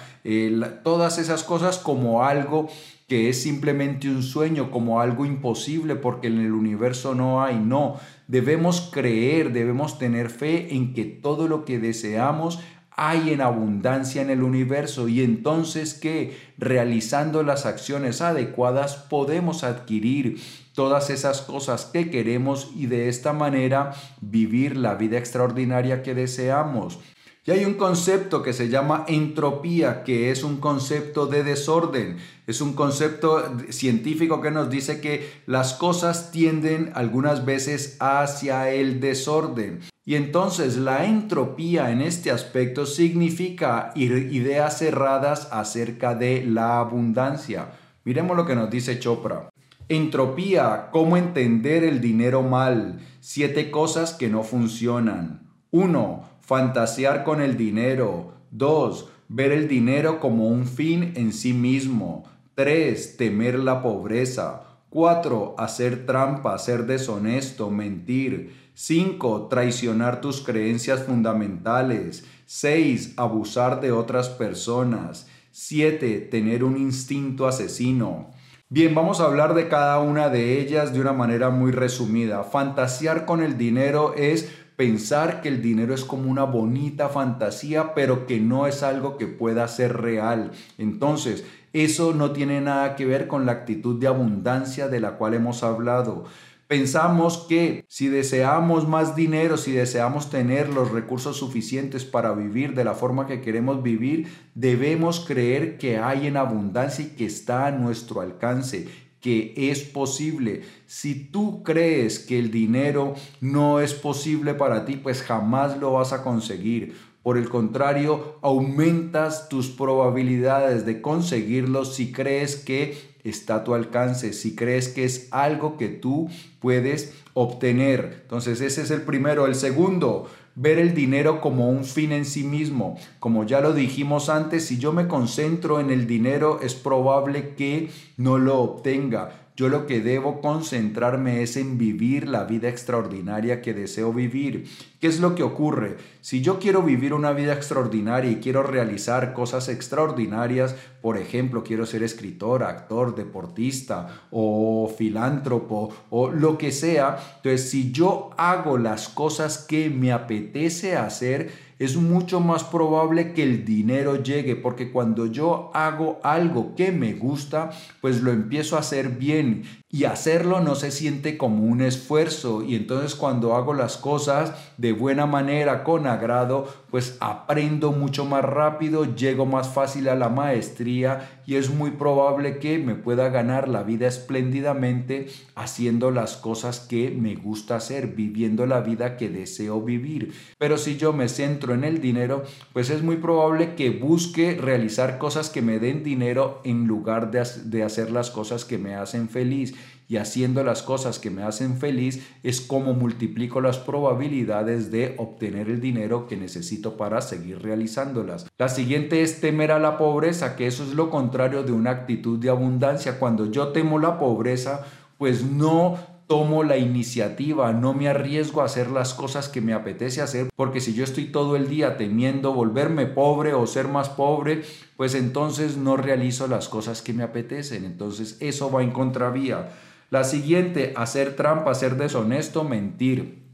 todas 0.84 1.18
esas 1.18 1.44
cosas 1.44 1.78
como 1.78 2.24
algo 2.24 2.70
que 3.12 3.28
es 3.28 3.44
simplemente 3.44 4.08
un 4.08 4.24
sueño, 4.24 4.72
como 4.72 5.02
algo 5.02 5.26
imposible 5.26 5.98
porque 5.98 6.28
en 6.28 6.40
el 6.40 6.54
universo 6.54 7.14
no 7.14 7.44
hay. 7.44 7.60
No, 7.60 7.98
debemos 8.30 8.90
creer, 8.90 9.52
debemos 9.52 10.00
tener 10.00 10.30
fe 10.30 10.74
en 10.74 10.94
que 10.94 11.04
todo 11.04 11.50
lo 11.50 11.66
que 11.66 11.78
deseamos 11.78 12.62
hay 12.92 13.32
en 13.32 13.42
abundancia 13.42 14.22
en 14.22 14.30
el 14.30 14.44
universo 14.44 15.10
y 15.10 15.24
entonces 15.24 15.94
que 15.94 16.38
realizando 16.58 17.44
las 17.44 17.66
acciones 17.66 18.22
adecuadas 18.22 18.96
podemos 18.96 19.66
adquirir 19.66 20.40
todas 20.74 21.10
esas 21.10 21.42
cosas 21.42 21.84
que 21.92 22.10
queremos 22.10 22.72
y 22.78 22.86
de 22.86 23.10
esta 23.10 23.34
manera 23.34 23.92
vivir 24.22 24.78
la 24.78 24.96
vida 24.96 25.18
extraordinaria 25.18 26.02
que 26.02 26.16
deseamos. 26.16 26.98
Y 27.44 27.50
hay 27.50 27.66
un 27.66 27.74
concepto 27.74 28.44
que 28.44 28.54
se 28.54 28.70
llama 28.70 29.04
entropía, 29.08 30.04
que 30.04 30.30
es 30.30 30.44
un 30.44 30.58
concepto 30.58 31.26
de 31.26 31.44
desorden. 31.44 32.18
Es 32.46 32.62
un 32.62 32.74
concepto 32.74 33.58
científico 33.72 34.42
que 34.42 34.52
nos 34.52 34.70
dice 34.70 35.02
que 35.02 35.28
las 35.48 35.74
cosas 35.74 36.30
tienden 36.30 36.92
algunas 36.94 37.44
veces 37.44 37.98
hacia 38.00 38.70
el 38.70 39.00
desorden. 39.00 39.80
Y 40.06 40.16
entonces 40.16 40.78
la 40.78 41.06
entropía 41.06 41.90
en 41.90 42.02
este 42.02 42.30
aspecto 42.30 42.86
significa 42.86 43.92
ideas 43.96 44.78
cerradas 44.78 45.48
acerca 45.52 46.14
de 46.14 46.46
la 46.46 46.80
abundancia. 46.80 47.72
Miremos 48.04 48.38
lo 48.38 48.46
que 48.46 48.56
nos 48.56 48.70
dice 48.70 49.00
Chopra. 49.00 49.50
Entropía, 49.90 50.90
cómo 50.92 51.18
entender 51.18 51.84
el 51.86 52.02
dinero 52.02 52.44
mal. 52.44 53.00
Siete 53.20 53.72
cosas 53.72 54.14
que 54.14 54.30
no 54.30 54.44
funcionan. 54.44 55.50
1 55.72 56.31
fantasear 56.52 57.24
con 57.24 57.42
el 57.42 57.56
dinero. 57.56 58.34
2. 58.52 59.10
Ver 59.30 59.54
el 59.54 59.70
dinero 59.70 60.20
como 60.20 60.50
un 60.50 60.68
fin 60.68 61.14
en 61.16 61.32
sí 61.32 61.54
mismo. 61.54 62.26
3. 62.56 63.16
Temer 63.16 63.58
la 63.58 63.82
pobreza. 63.82 64.64
4. 64.90 65.56
Hacer 65.58 66.06
trampa, 66.06 66.58
ser 66.58 66.88
deshonesto, 66.88 67.70
mentir. 67.70 68.54
5. 68.74 69.48
Traicionar 69.48 70.20
tus 70.20 70.42
creencias 70.42 71.04
fundamentales. 71.04 72.26
6. 72.48 73.14
Abusar 73.16 73.80
de 73.80 73.94
otras 73.94 74.28
personas. 74.28 75.28
7. 75.52 76.20
Tener 76.30 76.66
un 76.66 76.76
instinto 76.76 77.48
asesino. 77.48 78.32
Bien, 78.74 78.96
vamos 78.96 79.20
a 79.20 79.26
hablar 79.26 79.54
de 79.54 79.68
cada 79.68 80.00
una 80.00 80.30
de 80.30 80.62
ellas 80.62 80.94
de 80.94 81.02
una 81.02 81.12
manera 81.12 81.50
muy 81.50 81.74
resumida. 81.74 82.46
Fantasear 82.46 83.26
con 83.26 83.44
el 83.44 83.58
dinero 83.58 84.14
es 84.16 84.50
pensar 84.82 85.44
que 85.44 85.48
el 85.50 85.62
dinero 85.62 85.94
es 85.94 86.04
como 86.04 86.32
una 86.32 86.44
bonita 86.44 87.08
fantasía, 87.08 87.94
pero 87.94 88.26
que 88.26 88.40
no 88.40 88.66
es 88.66 88.82
algo 88.82 89.16
que 89.16 89.28
pueda 89.28 89.68
ser 89.68 89.96
real. 89.98 90.54
Entonces, 90.80 91.46
eso 91.72 92.16
no 92.16 92.32
tiene 92.32 92.62
nada 92.62 92.96
que 92.96 93.06
ver 93.06 93.28
con 93.28 93.46
la 93.46 93.52
actitud 93.52 94.00
de 94.00 94.08
abundancia 94.08 94.88
de 94.88 95.00
la 95.00 95.20
cual 95.20 95.36
hemos 95.36 95.62
hablado. 95.62 96.26
Pensamos 96.66 97.46
que 97.48 97.86
si 97.88 98.08
deseamos 98.08 98.88
más 98.88 99.16
dinero, 99.16 99.56
si 99.58 99.72
deseamos 99.72 100.32
tener 100.32 100.70
los 100.70 100.90
recursos 100.90 101.38
suficientes 101.38 102.04
para 102.04 102.34
vivir 102.34 102.74
de 102.74 102.84
la 102.84 102.96
forma 102.96 103.28
que 103.28 103.40
queremos 103.40 103.84
vivir, 103.84 104.34
debemos 104.56 105.20
creer 105.20 105.78
que 105.78 106.00
hay 106.00 106.26
en 106.26 106.38
abundancia 106.38 107.06
y 107.06 107.10
que 107.10 107.28
está 107.28 107.68
a 107.68 107.72
nuestro 107.72 108.20
alcance 108.22 108.88
que 109.22 109.54
es 109.56 109.82
posible. 109.82 110.64
Si 110.88 111.16
tú 111.16 111.64
crees 111.64 112.20
que 112.20 112.40
el 112.40 112.52
dinero 112.52 113.14
no 113.40 113.80
es 113.80 113.94
posible 113.94 114.56
para 114.56 114.84
ti, 114.86 114.96
pues 114.96 115.22
jamás 115.22 115.78
lo 115.78 115.94
vas 115.94 116.12
a 116.12 116.24
conseguir. 116.24 116.96
Por 117.24 117.38
el 117.38 117.50
contrario, 117.50 118.40
aumentas 118.42 119.48
tus 119.48 119.70
probabilidades 119.70 120.86
de 120.88 121.02
conseguirlo 121.02 121.86
si 121.86 122.12
crees 122.12 122.56
que 122.56 123.12
está 123.24 123.58
a 123.58 123.64
tu 123.64 123.76
alcance, 123.76 124.34
si 124.34 124.56
crees 124.56 124.88
que 124.88 125.04
es 125.04 125.28
algo 125.30 125.78
que 125.78 125.90
tú 125.90 126.30
puedes 126.60 127.14
obtener. 127.36 128.22
Entonces 128.24 128.60
ese 128.62 128.82
es 128.82 128.90
el 128.90 129.04
primero. 129.04 129.46
El 129.46 129.54
segundo, 129.54 130.30
ver 130.56 130.80
el 130.80 130.94
dinero 130.94 131.42
como 131.42 131.70
un 131.70 131.86
fin 131.86 132.12
en 132.12 132.26
sí 132.26 132.44
mismo. 132.44 132.98
Como 133.20 133.46
ya 133.46 133.62
lo 133.62 133.74
dijimos 133.74 134.30
antes, 134.30 134.66
si 134.66 134.78
yo 134.78 134.94
me 134.94 135.08
concentro 135.08 135.80
en 135.80 135.92
el 135.92 136.08
dinero 136.08 136.60
es 136.62 136.76
probable 136.76 137.56
que 137.56 137.90
no 138.18 138.38
lo 138.38 138.60
obtenga. 138.60 139.41
Yo 139.56 139.70
lo 139.70 139.86
que 139.86 140.02
debo 140.02 140.42
concentrarme 140.42 141.44
es 141.44 141.58
en 141.58 141.78
vivir 141.78 142.28
la 142.28 142.46
vida 142.46 142.70
extraordinaria 142.70 143.62
que 143.62 143.74
deseo 143.74 144.14
vivir. 144.14 144.68
¿Qué 145.00 145.08
es 145.08 145.20
lo 145.20 145.36
que 145.36 145.44
ocurre? 145.44 145.98
Si 146.22 146.42
yo 146.42 146.60
quiero 146.60 146.82
vivir 146.84 147.14
una 147.14 147.34
vida 147.34 147.54
extraordinaria 147.54 148.32
y 148.32 148.38
quiero 148.38 148.64
realizar 148.64 149.34
cosas 149.34 149.68
extraordinarias, 149.68 150.76
por 151.02 151.18
ejemplo, 151.18 151.64
quiero 151.64 151.86
ser 151.86 152.04
escritor, 152.04 152.64
actor, 152.64 153.16
deportista 153.16 154.28
o 154.32 154.94
filántropo 154.98 155.94
o 156.10 156.32
lo 156.32 156.58
que 156.58 156.72
sea, 156.72 157.18
entonces 157.38 157.70
si 157.70 157.92
yo 157.92 158.30
hago 158.38 158.78
las 158.78 159.10
cosas 159.10 159.58
que 159.58 159.90
me 159.90 160.12
apetece 160.12 160.96
hacer, 160.96 161.71
es 161.82 161.98
mucho 161.98 162.40
más 162.40 162.64
probable 162.64 163.34
que 163.34 163.42
el 163.42 163.66
dinero 163.66 164.22
llegue, 164.22 164.56
porque 164.56 164.92
cuando 164.92 165.26
yo 165.26 165.72
hago 165.74 166.20
algo 166.22 166.76
que 166.76 166.92
me 166.92 167.14
gusta, 167.14 167.72
pues 168.02 168.22
lo 168.22 168.32
empiezo 168.32 168.76
a 168.76 168.82
hacer 168.82 169.10
bien 169.10 169.64
y 169.94 170.06
hacerlo 170.06 170.62
no 170.62 170.76
se 170.76 170.90
siente 170.90 171.38
como 171.38 171.66
un 171.66 171.82
esfuerzo 171.82 172.64
y 172.64 172.76
entonces 172.76 173.14
cuando 173.14 173.56
hago 173.56 173.74
las 173.74 173.98
cosas 173.98 174.54
de 174.78 174.94
buena 174.94 175.26
manera, 175.26 175.84
con 175.84 176.08
agrado, 176.08 176.68
pues 176.90 177.18
aprendo 177.20 177.92
mucho 177.92 178.26
más 178.26 178.44
rápido, 178.44 179.16
llego 179.16 179.46
más 179.46 179.70
fácil 179.70 180.08
a 180.08 180.16
la 180.16 180.30
maestría 180.30 181.42
y 181.46 181.56
es 181.56 181.70
muy 181.70 181.92
probable 181.92 182.60
que 182.60 182.80
me 182.80 182.96
pueda 182.96 183.30
ganar 183.30 183.68
la 183.68 183.84
vida 183.84 184.08
espléndidamente 184.08 185.28
haciendo 185.56 186.12
las 186.12 186.38
cosas 186.38 186.80
que 186.80 187.12
me 187.12 187.36
gusta 187.36 187.76
hacer, 187.76 188.08
viviendo 188.08 188.66
la 188.66 188.80
vida 188.80 189.18
que 189.18 189.30
deseo 189.30 189.82
vivir. 189.82 190.34
Pero 190.58 190.78
si 190.78 190.98
yo 190.98 191.12
me 191.12 191.28
centro 191.28 191.74
en 191.74 191.84
el 191.84 192.00
dinero, 192.00 192.44
pues 192.72 192.90
es 192.90 193.04
muy 193.04 193.18
probable 193.18 193.76
que 193.76 193.90
busque 193.90 194.56
realizar 194.56 195.18
cosas 195.18 195.50
que 195.50 195.62
me 195.62 195.80
den 195.80 196.04
dinero 196.04 196.62
en 196.64 196.88
lugar 196.88 197.32
de, 197.32 197.46
de 197.66 197.84
hacer 197.84 198.12
las 198.12 198.32
cosas 198.32 198.64
que 198.64 198.78
me 198.78 198.96
hacen 198.96 199.28
feliz 199.28 199.76
y 200.12 200.18
haciendo 200.18 200.62
las 200.66 200.84
cosas 200.84 201.20
que 201.20 201.30
me 201.30 201.42
hacen 201.42 201.78
feliz 201.78 202.28
es 202.44 202.60
como 202.60 202.94
multiplico 202.94 203.62
las 203.62 203.78
probabilidades 203.78 204.92
de 204.92 205.16
obtener 205.18 205.70
el 205.70 205.80
dinero 205.80 206.28
que 206.28 206.36
necesito 206.36 206.98
para 206.98 207.22
seguir 207.22 207.62
realizándolas. 207.62 208.46
La 208.58 208.68
siguiente 208.68 209.22
es 209.22 209.40
temer 209.40 209.72
a 209.72 209.80
la 209.80 209.98
pobreza, 209.98 210.58
que 210.58 210.68
eso 210.68 210.84
es 210.84 210.90
lo 210.96 211.10
contrario 211.10 211.64
de 211.64 211.72
una 211.72 211.92
actitud 211.92 212.38
de 212.40 212.50
abundancia. 212.50 213.20
Cuando 213.20 213.50
yo 213.50 213.70
temo 213.70 214.00
la 214.00 214.20
pobreza, 214.20 214.86
pues 215.18 215.46
no 215.46 215.98
tomo 216.28 216.64
la 216.64 216.76
iniciativa, 216.76 217.72
no 217.72 217.94
me 217.94 218.10
arriesgo 218.10 218.62
a 218.62 218.66
hacer 218.66 218.92
las 218.92 219.14
cosas 219.14 219.48
que 219.48 219.62
me 219.62 219.72
apetece 219.72 220.22
hacer, 220.22 220.50
porque 220.58 220.82
si 220.82 220.94
yo 220.94 221.06
estoy 221.06 221.28
todo 221.28 221.56
el 221.56 221.70
día 221.70 221.96
temiendo 221.96 222.54
volverme 222.54 223.06
pobre 223.06 223.54
o 223.54 223.66
ser 223.66 223.88
más 223.88 224.10
pobre, 224.10 224.64
pues 224.98 225.16
entonces 225.16 225.78
no 225.78 225.96
realizo 225.96 226.48
las 226.48 226.68
cosas 226.68 227.02
que 227.02 227.14
me 227.14 227.24
apetecen, 227.24 227.86
entonces 227.86 228.36
eso 228.42 228.70
va 228.70 228.84
en 228.84 228.92
contravía. 228.92 229.70
La 230.12 230.26
siguiente, 230.26 230.94
hacer 230.98 231.38
trampa, 231.38 231.74
ser 231.74 231.96
deshonesto, 231.96 232.66
mentir. 232.66 233.48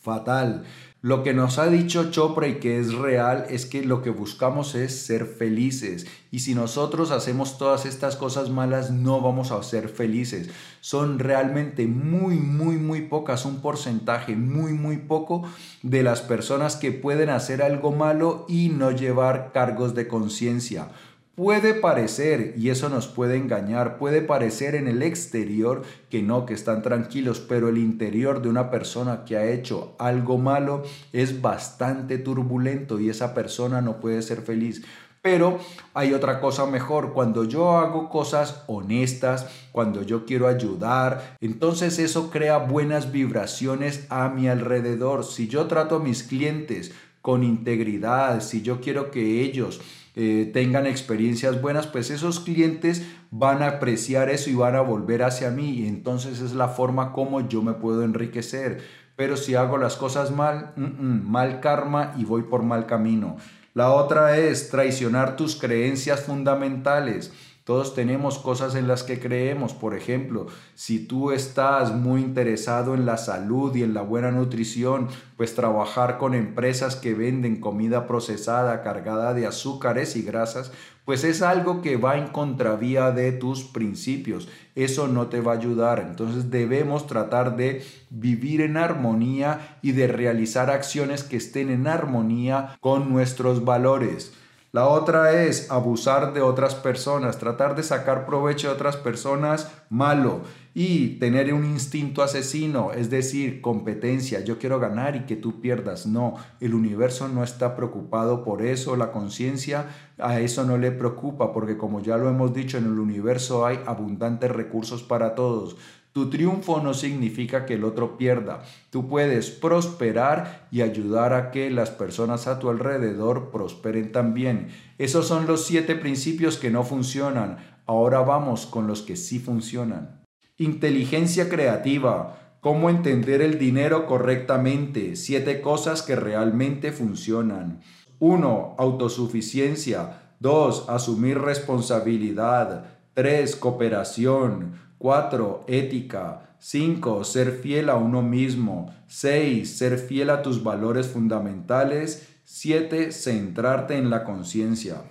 Fatal. 0.00 0.62
Lo 1.00 1.24
que 1.24 1.34
nos 1.34 1.58
ha 1.58 1.66
dicho 1.66 2.12
Chopra 2.12 2.46
y 2.46 2.60
que 2.60 2.78
es 2.78 2.94
real 2.94 3.46
es 3.50 3.66
que 3.66 3.84
lo 3.84 4.00
que 4.00 4.10
buscamos 4.10 4.76
es 4.76 5.06
ser 5.06 5.26
felices. 5.26 6.06
Y 6.30 6.38
si 6.38 6.54
nosotros 6.54 7.10
hacemos 7.10 7.58
todas 7.58 7.84
estas 7.84 8.14
cosas 8.14 8.48
malas, 8.48 8.92
no 8.92 9.20
vamos 9.20 9.50
a 9.50 9.60
ser 9.64 9.88
felices. 9.88 10.50
Son 10.80 11.18
realmente 11.18 11.88
muy, 11.88 12.36
muy, 12.36 12.76
muy 12.76 13.02
pocas, 13.02 13.44
un 13.44 13.60
porcentaje 13.60 14.36
muy, 14.36 14.74
muy 14.74 14.98
poco 14.98 15.42
de 15.82 16.04
las 16.04 16.20
personas 16.20 16.76
que 16.76 16.92
pueden 16.92 17.28
hacer 17.28 17.60
algo 17.60 17.90
malo 17.90 18.46
y 18.48 18.68
no 18.68 18.92
llevar 18.92 19.50
cargos 19.52 19.96
de 19.96 20.06
conciencia. 20.06 20.90
Puede 21.38 21.74
parecer, 21.74 22.54
y 22.56 22.70
eso 22.70 22.88
nos 22.88 23.06
puede 23.06 23.36
engañar, 23.36 23.96
puede 23.96 24.22
parecer 24.22 24.74
en 24.74 24.88
el 24.88 25.04
exterior 25.04 25.82
que 26.10 26.20
no, 26.20 26.44
que 26.46 26.52
están 26.52 26.82
tranquilos, 26.82 27.38
pero 27.38 27.68
el 27.68 27.78
interior 27.78 28.42
de 28.42 28.48
una 28.48 28.72
persona 28.72 29.24
que 29.24 29.36
ha 29.36 29.48
hecho 29.48 29.94
algo 30.00 30.36
malo 30.36 30.82
es 31.12 31.40
bastante 31.40 32.18
turbulento 32.18 32.98
y 32.98 33.08
esa 33.08 33.34
persona 33.34 33.80
no 33.80 34.00
puede 34.00 34.22
ser 34.22 34.42
feliz. 34.42 34.84
Pero 35.22 35.60
hay 35.94 36.12
otra 36.12 36.40
cosa 36.40 36.66
mejor, 36.66 37.12
cuando 37.12 37.44
yo 37.44 37.78
hago 37.78 38.08
cosas 38.08 38.64
honestas, 38.66 39.46
cuando 39.70 40.02
yo 40.02 40.26
quiero 40.26 40.48
ayudar, 40.48 41.36
entonces 41.40 42.00
eso 42.00 42.30
crea 42.30 42.58
buenas 42.58 43.12
vibraciones 43.12 44.06
a 44.08 44.28
mi 44.28 44.48
alrededor. 44.48 45.24
Si 45.24 45.46
yo 45.46 45.68
trato 45.68 45.96
a 45.96 46.00
mis 46.00 46.24
clientes 46.24 46.90
con 47.22 47.44
integridad, 47.44 48.40
si 48.40 48.62
yo 48.62 48.80
quiero 48.80 49.12
que 49.12 49.42
ellos 49.42 49.80
eh, 50.20 50.50
tengan 50.52 50.88
experiencias 50.88 51.62
buenas, 51.62 51.86
pues 51.86 52.10
esos 52.10 52.40
clientes 52.40 53.06
van 53.30 53.62
a 53.62 53.68
apreciar 53.68 54.30
eso 54.30 54.50
y 54.50 54.54
van 54.56 54.74
a 54.74 54.80
volver 54.80 55.22
hacia 55.22 55.50
mí. 55.52 55.70
Y 55.70 55.86
entonces 55.86 56.40
es 56.40 56.54
la 56.54 56.66
forma 56.66 57.12
como 57.12 57.48
yo 57.48 57.62
me 57.62 57.74
puedo 57.74 58.02
enriquecer. 58.02 58.82
Pero 59.14 59.36
si 59.36 59.54
hago 59.54 59.78
las 59.78 59.94
cosas 59.94 60.32
mal, 60.32 60.72
mal 60.74 61.60
karma 61.60 62.14
y 62.18 62.24
voy 62.24 62.42
por 62.42 62.64
mal 62.64 62.86
camino. 62.86 63.36
La 63.74 63.92
otra 63.92 64.36
es 64.36 64.70
traicionar 64.70 65.36
tus 65.36 65.54
creencias 65.54 66.24
fundamentales. 66.24 67.32
Todos 67.68 67.94
tenemos 67.94 68.38
cosas 68.38 68.74
en 68.76 68.88
las 68.88 69.02
que 69.02 69.20
creemos. 69.20 69.74
Por 69.74 69.94
ejemplo, 69.94 70.46
si 70.74 71.00
tú 71.00 71.32
estás 71.32 71.94
muy 71.94 72.22
interesado 72.22 72.94
en 72.94 73.04
la 73.04 73.18
salud 73.18 73.76
y 73.76 73.82
en 73.82 73.92
la 73.92 74.00
buena 74.00 74.30
nutrición, 74.30 75.08
pues 75.36 75.54
trabajar 75.54 76.16
con 76.16 76.34
empresas 76.34 76.96
que 76.96 77.12
venden 77.12 77.60
comida 77.60 78.06
procesada 78.06 78.82
cargada 78.82 79.34
de 79.34 79.46
azúcares 79.46 80.16
y 80.16 80.22
grasas, 80.22 80.72
pues 81.04 81.24
es 81.24 81.42
algo 81.42 81.82
que 81.82 81.98
va 81.98 82.16
en 82.16 82.28
contravía 82.28 83.10
de 83.10 83.32
tus 83.32 83.64
principios. 83.64 84.48
Eso 84.74 85.06
no 85.06 85.26
te 85.26 85.42
va 85.42 85.52
a 85.52 85.56
ayudar. 85.56 86.00
Entonces 86.08 86.50
debemos 86.50 87.06
tratar 87.06 87.56
de 87.56 87.84
vivir 88.08 88.62
en 88.62 88.78
armonía 88.78 89.76
y 89.82 89.92
de 89.92 90.06
realizar 90.06 90.70
acciones 90.70 91.22
que 91.22 91.36
estén 91.36 91.68
en 91.68 91.86
armonía 91.86 92.78
con 92.80 93.12
nuestros 93.12 93.66
valores. 93.66 94.32
La 94.78 94.86
otra 94.86 95.42
es 95.42 95.72
abusar 95.72 96.32
de 96.32 96.40
otras 96.40 96.76
personas, 96.76 97.38
tratar 97.38 97.74
de 97.74 97.82
sacar 97.82 98.24
provecho 98.24 98.68
de 98.68 98.74
otras 98.74 98.96
personas, 98.96 99.72
malo. 99.90 100.42
Y 100.72 101.18
tener 101.18 101.52
un 101.52 101.64
instinto 101.64 102.22
asesino, 102.22 102.92
es 102.92 103.10
decir, 103.10 103.60
competencia, 103.60 104.38
yo 104.38 104.60
quiero 104.60 104.78
ganar 104.78 105.16
y 105.16 105.26
que 105.26 105.34
tú 105.34 105.60
pierdas. 105.60 106.06
No, 106.06 106.36
el 106.60 106.74
universo 106.74 107.26
no 107.26 107.42
está 107.42 107.74
preocupado 107.74 108.44
por 108.44 108.62
eso, 108.62 108.94
la 108.94 109.10
conciencia 109.10 109.86
a 110.16 110.38
eso 110.38 110.62
no 110.62 110.78
le 110.78 110.92
preocupa, 110.92 111.52
porque 111.52 111.76
como 111.76 112.00
ya 112.00 112.16
lo 112.16 112.28
hemos 112.28 112.54
dicho, 112.54 112.78
en 112.78 112.84
el 112.84 113.00
universo 113.00 113.66
hay 113.66 113.80
abundantes 113.84 114.52
recursos 114.52 115.02
para 115.02 115.34
todos. 115.34 115.76
Tu 116.18 116.30
triunfo 116.30 116.80
no 116.80 116.94
significa 116.94 117.64
que 117.64 117.74
el 117.74 117.84
otro 117.84 118.18
pierda. 118.18 118.64
Tú 118.90 119.06
puedes 119.08 119.50
prosperar 119.50 120.66
y 120.72 120.80
ayudar 120.80 121.32
a 121.32 121.52
que 121.52 121.70
las 121.70 121.90
personas 121.90 122.48
a 122.48 122.58
tu 122.58 122.70
alrededor 122.70 123.52
prosperen 123.52 124.10
también. 124.10 124.66
Esos 124.98 125.28
son 125.28 125.46
los 125.46 125.64
siete 125.64 125.94
principios 125.94 126.56
que 126.56 126.72
no 126.72 126.82
funcionan. 126.82 127.58
Ahora 127.86 128.22
vamos 128.22 128.66
con 128.66 128.88
los 128.88 129.02
que 129.02 129.14
sí 129.14 129.38
funcionan. 129.38 130.24
Inteligencia 130.56 131.48
creativa. 131.48 132.56
Cómo 132.60 132.90
entender 132.90 133.40
el 133.40 133.56
dinero 133.56 134.04
correctamente. 134.06 135.14
Siete 135.14 135.60
cosas 135.60 136.02
que 136.02 136.16
realmente 136.16 136.90
funcionan. 136.90 137.80
1. 138.18 138.74
Autosuficiencia. 138.76 140.34
2. 140.40 140.88
Asumir 140.88 141.38
responsabilidad. 141.38 142.86
3. 143.14 143.54
Cooperación. 143.54 144.87
4. 144.98 145.64
Ética. 145.68 146.56
5. 146.58 147.24
Ser 147.24 147.52
fiel 147.52 147.88
a 147.88 147.94
uno 147.94 148.20
mismo. 148.22 148.92
6. 149.06 149.78
Ser 149.78 149.98
fiel 149.98 150.30
a 150.30 150.42
tus 150.42 150.62
valores 150.62 151.06
fundamentales. 151.06 152.28
7. 152.44 153.12
Centrarte 153.12 153.96
en 153.96 154.10
la 154.10 154.24
conciencia. 154.24 155.02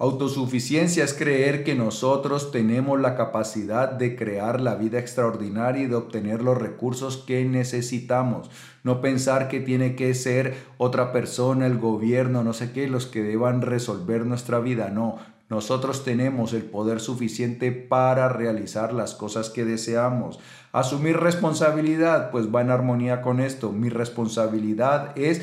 Autosuficiencia 0.00 1.02
es 1.02 1.12
creer 1.12 1.64
que 1.64 1.74
nosotros 1.74 2.52
tenemos 2.52 3.00
la 3.00 3.16
capacidad 3.16 3.90
de 3.90 4.14
crear 4.14 4.60
la 4.60 4.76
vida 4.76 5.00
extraordinaria 5.00 5.82
y 5.82 5.86
de 5.88 5.96
obtener 5.96 6.40
los 6.40 6.56
recursos 6.56 7.16
que 7.16 7.44
necesitamos. 7.44 8.48
No 8.84 9.00
pensar 9.00 9.48
que 9.48 9.58
tiene 9.58 9.96
que 9.96 10.14
ser 10.14 10.54
otra 10.76 11.10
persona, 11.10 11.66
el 11.66 11.78
gobierno, 11.78 12.44
no 12.44 12.52
sé 12.52 12.70
qué, 12.70 12.86
los 12.86 13.06
que 13.06 13.24
deban 13.24 13.60
resolver 13.60 14.24
nuestra 14.24 14.60
vida. 14.60 14.88
No, 14.88 15.18
nosotros 15.48 16.04
tenemos 16.04 16.52
el 16.52 16.62
poder 16.62 17.00
suficiente 17.00 17.72
para 17.72 18.28
realizar 18.28 18.92
las 18.92 19.14
cosas 19.14 19.48
que 19.48 19.64
deseamos. 19.64 20.38
Asumir 20.72 21.16
responsabilidad, 21.16 22.30
pues 22.30 22.54
va 22.54 22.60
en 22.60 22.70
armonía 22.70 23.22
con 23.22 23.40
esto. 23.40 23.72
Mi 23.72 23.88
responsabilidad 23.88 25.18
es 25.18 25.42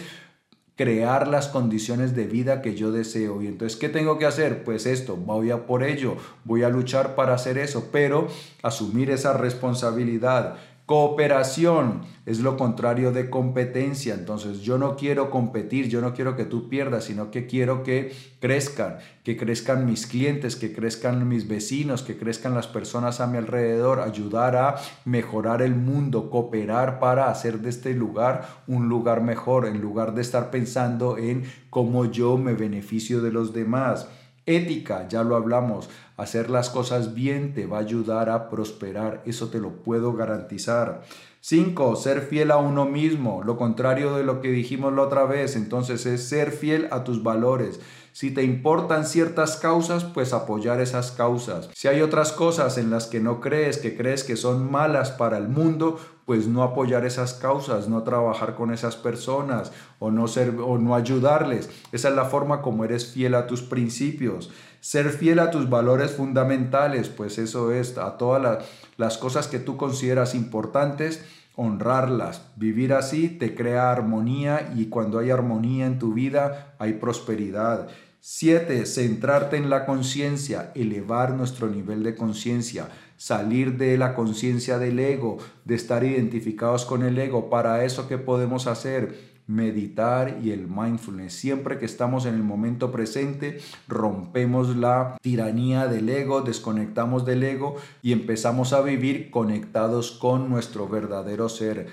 crear 0.76 1.28
las 1.28 1.48
condiciones 1.48 2.16
de 2.16 2.26
vida 2.26 2.62
que 2.62 2.76
yo 2.76 2.92
deseo. 2.92 3.42
Y 3.42 3.48
entonces, 3.48 3.80
¿qué 3.80 3.90
tengo 3.90 4.20
que 4.20 4.26
hacer? 4.26 4.64
Pues 4.64 4.86
esto, 4.86 5.16
voy 5.16 5.52
a 5.52 5.66
por 5.66 5.84
ello, 5.84 6.18
voy 6.44 6.64
a 6.64 6.70
luchar 6.70 7.16
para 7.16 7.34
hacer 7.34 7.58
eso, 7.58 7.90
pero 7.92 8.28
asumir 8.62 9.10
esa 9.10 9.34
responsabilidad. 9.34 10.58
Cooperación 10.86 12.02
es 12.28 12.42
lo 12.42 12.58
contrario 12.58 13.12
de 13.12 13.32
competencia. 13.32 14.14
Entonces 14.14 14.62
yo 14.62 14.78
no 14.78 14.96
quiero 14.96 15.32
competir, 15.32 15.90
yo 15.90 16.00
no 16.00 16.14
quiero 16.14 16.36
que 16.36 16.46
tú 16.46 16.70
pierdas, 16.70 17.06
sino 17.06 17.32
que 17.32 17.48
quiero 17.48 17.82
que 17.82 18.14
crezcan, 18.40 18.98
que 19.24 19.36
crezcan 19.36 19.88
mis 19.88 20.06
clientes, 20.06 20.56
que 20.56 20.74
crezcan 20.74 21.28
mis 21.28 21.48
vecinos, 21.48 22.04
que 22.04 22.18
crezcan 22.18 22.54
las 22.54 22.68
personas 22.68 23.20
a 23.20 23.26
mi 23.26 23.40
alrededor, 23.40 24.00
ayudar 24.00 24.56
a 24.56 24.76
mejorar 25.06 25.64
el 25.64 25.74
mundo, 25.74 26.30
cooperar 26.30 27.00
para 27.00 27.32
hacer 27.32 27.62
de 27.62 27.70
este 27.70 27.96
lugar 27.96 28.48
un 28.68 28.88
lugar 28.88 29.22
mejor, 29.22 29.66
en 29.66 29.82
lugar 29.82 30.14
de 30.14 30.22
estar 30.22 30.52
pensando 30.52 31.18
en 31.18 31.46
cómo 31.72 32.06
yo 32.06 32.38
me 32.38 32.54
beneficio 32.54 33.24
de 33.24 33.32
los 33.32 33.54
demás. 33.54 34.08
Ética, 34.46 35.08
ya 35.08 35.24
lo 35.24 35.36
hablamos, 35.36 35.90
hacer 36.18 36.50
las 36.50 36.70
cosas 36.70 37.16
bien 37.16 37.54
te 37.54 37.66
va 37.66 37.78
a 37.78 37.82
ayudar 37.82 38.30
a 38.30 38.50
prosperar, 38.50 39.24
eso 39.26 39.50
te 39.50 39.60
lo 39.60 39.84
puedo 39.84 40.14
garantizar. 40.14 41.02
5. 41.42 41.96
Ser 41.96 42.22
fiel 42.22 42.52
a 42.52 42.58
uno 42.58 42.86
mismo, 42.86 43.44
lo 43.44 43.58
contrario 43.58 44.16
de 44.16 44.24
lo 44.24 44.42
que 44.42 44.50
dijimos 44.50 44.94
la 44.94 45.04
otra 45.04 45.26
vez, 45.26 45.56
entonces 45.56 46.06
es 46.06 46.28
ser 46.28 46.52
fiel 46.52 46.88
a 46.92 47.04
tus 47.04 47.24
valores. 47.24 47.80
Si 48.16 48.32
te 48.32 48.44
importan 48.44 49.06
ciertas 49.06 49.58
causas, 49.58 50.06
pues 50.06 50.32
apoyar 50.32 50.80
esas 50.80 51.12
causas. 51.12 51.70
Si 51.74 51.90
hay 51.90 52.02
otras 52.02 52.32
cosas 52.32 52.78
en 52.78 52.90
las 52.90 53.08
que 53.08 53.20
no 53.20 53.42
crees, 53.42 53.78
que 53.78 53.98
crees 53.98 54.24
que 54.24 54.38
son 54.38 54.72
malas 54.72 55.12
para 55.12 55.38
el 55.38 55.50
mundo, 55.50 56.00
pues 56.24 56.48
no 56.48 56.64
apoyar 56.64 57.06
esas 57.06 57.34
causas, 57.34 57.90
no 57.90 58.04
trabajar 58.04 58.56
con 58.56 58.72
esas 58.74 58.96
personas 58.96 59.74
o 60.00 60.12
no 60.12 60.30
ser 60.30 60.56
o 60.64 60.78
no 60.78 60.96
ayudarles. 60.96 61.70
Esa 61.92 62.08
es 62.08 62.16
la 62.16 62.24
forma 62.24 62.62
como 62.62 62.86
eres 62.86 63.06
fiel 63.06 63.36
a 63.36 63.48
tus 63.48 63.62
principios. 63.62 64.50
Ser 64.80 65.10
fiel 65.10 65.40
a 65.40 65.52
tus 65.52 65.70
valores 65.70 66.12
fundamentales, 66.12 67.10
pues 67.10 67.38
eso 67.38 67.74
es 67.74 67.98
a 67.98 68.18
todas 68.18 68.64
las 68.96 69.18
cosas 69.18 69.50
que 69.50 69.60
tú 69.60 69.76
consideras 69.76 70.36
importantes, 70.36 71.22
honrarlas. 71.58 72.44
Vivir 72.56 72.94
así 72.94 73.28
te 73.28 73.56
crea 73.56 73.92
armonía 73.92 74.72
y 74.74 74.86
cuando 74.86 75.20
hay 75.20 75.32
armonía 75.32 75.86
en 75.86 76.00
tu 76.00 76.14
vida 76.14 76.76
hay 76.80 76.94
prosperidad. 76.94 77.90
Siete, 78.28 78.88
centrarte 78.88 79.56
en 79.56 79.70
la 79.70 79.86
conciencia, 79.86 80.72
elevar 80.74 81.36
nuestro 81.36 81.70
nivel 81.70 82.02
de 82.02 82.16
conciencia, 82.16 82.90
salir 83.18 83.78
de 83.78 84.00
la 84.00 84.16
conciencia 84.16 84.80
del 84.80 84.98
ego, 84.98 85.38
de 85.64 85.76
estar 85.76 86.04
identificados 86.04 86.86
con 86.86 87.04
el 87.04 87.20
ego. 87.20 87.52
Para 87.52 87.86
eso, 87.86 88.08
¿qué 88.08 88.18
podemos 88.18 88.66
hacer? 88.66 89.36
meditar 89.48 90.40
y 90.44 90.50
el 90.50 90.68
mindfulness. 90.68 91.34
Siempre 91.34 91.78
que 91.78 91.86
estamos 91.86 92.26
en 92.26 92.34
el 92.34 92.42
momento 92.42 92.92
presente, 92.92 93.60
rompemos 93.88 94.76
la 94.76 95.18
tiranía 95.22 95.86
del 95.86 96.10
ego, 96.10 96.42
desconectamos 96.42 97.26
del 97.26 97.44
ego 97.44 97.76
y 98.02 98.12
empezamos 98.12 98.74
a 98.74 98.82
vivir 98.82 99.30
conectados 99.30 100.10
con 100.10 100.50
nuestro 100.50 100.88
verdadero 100.88 101.48
ser 101.48 101.90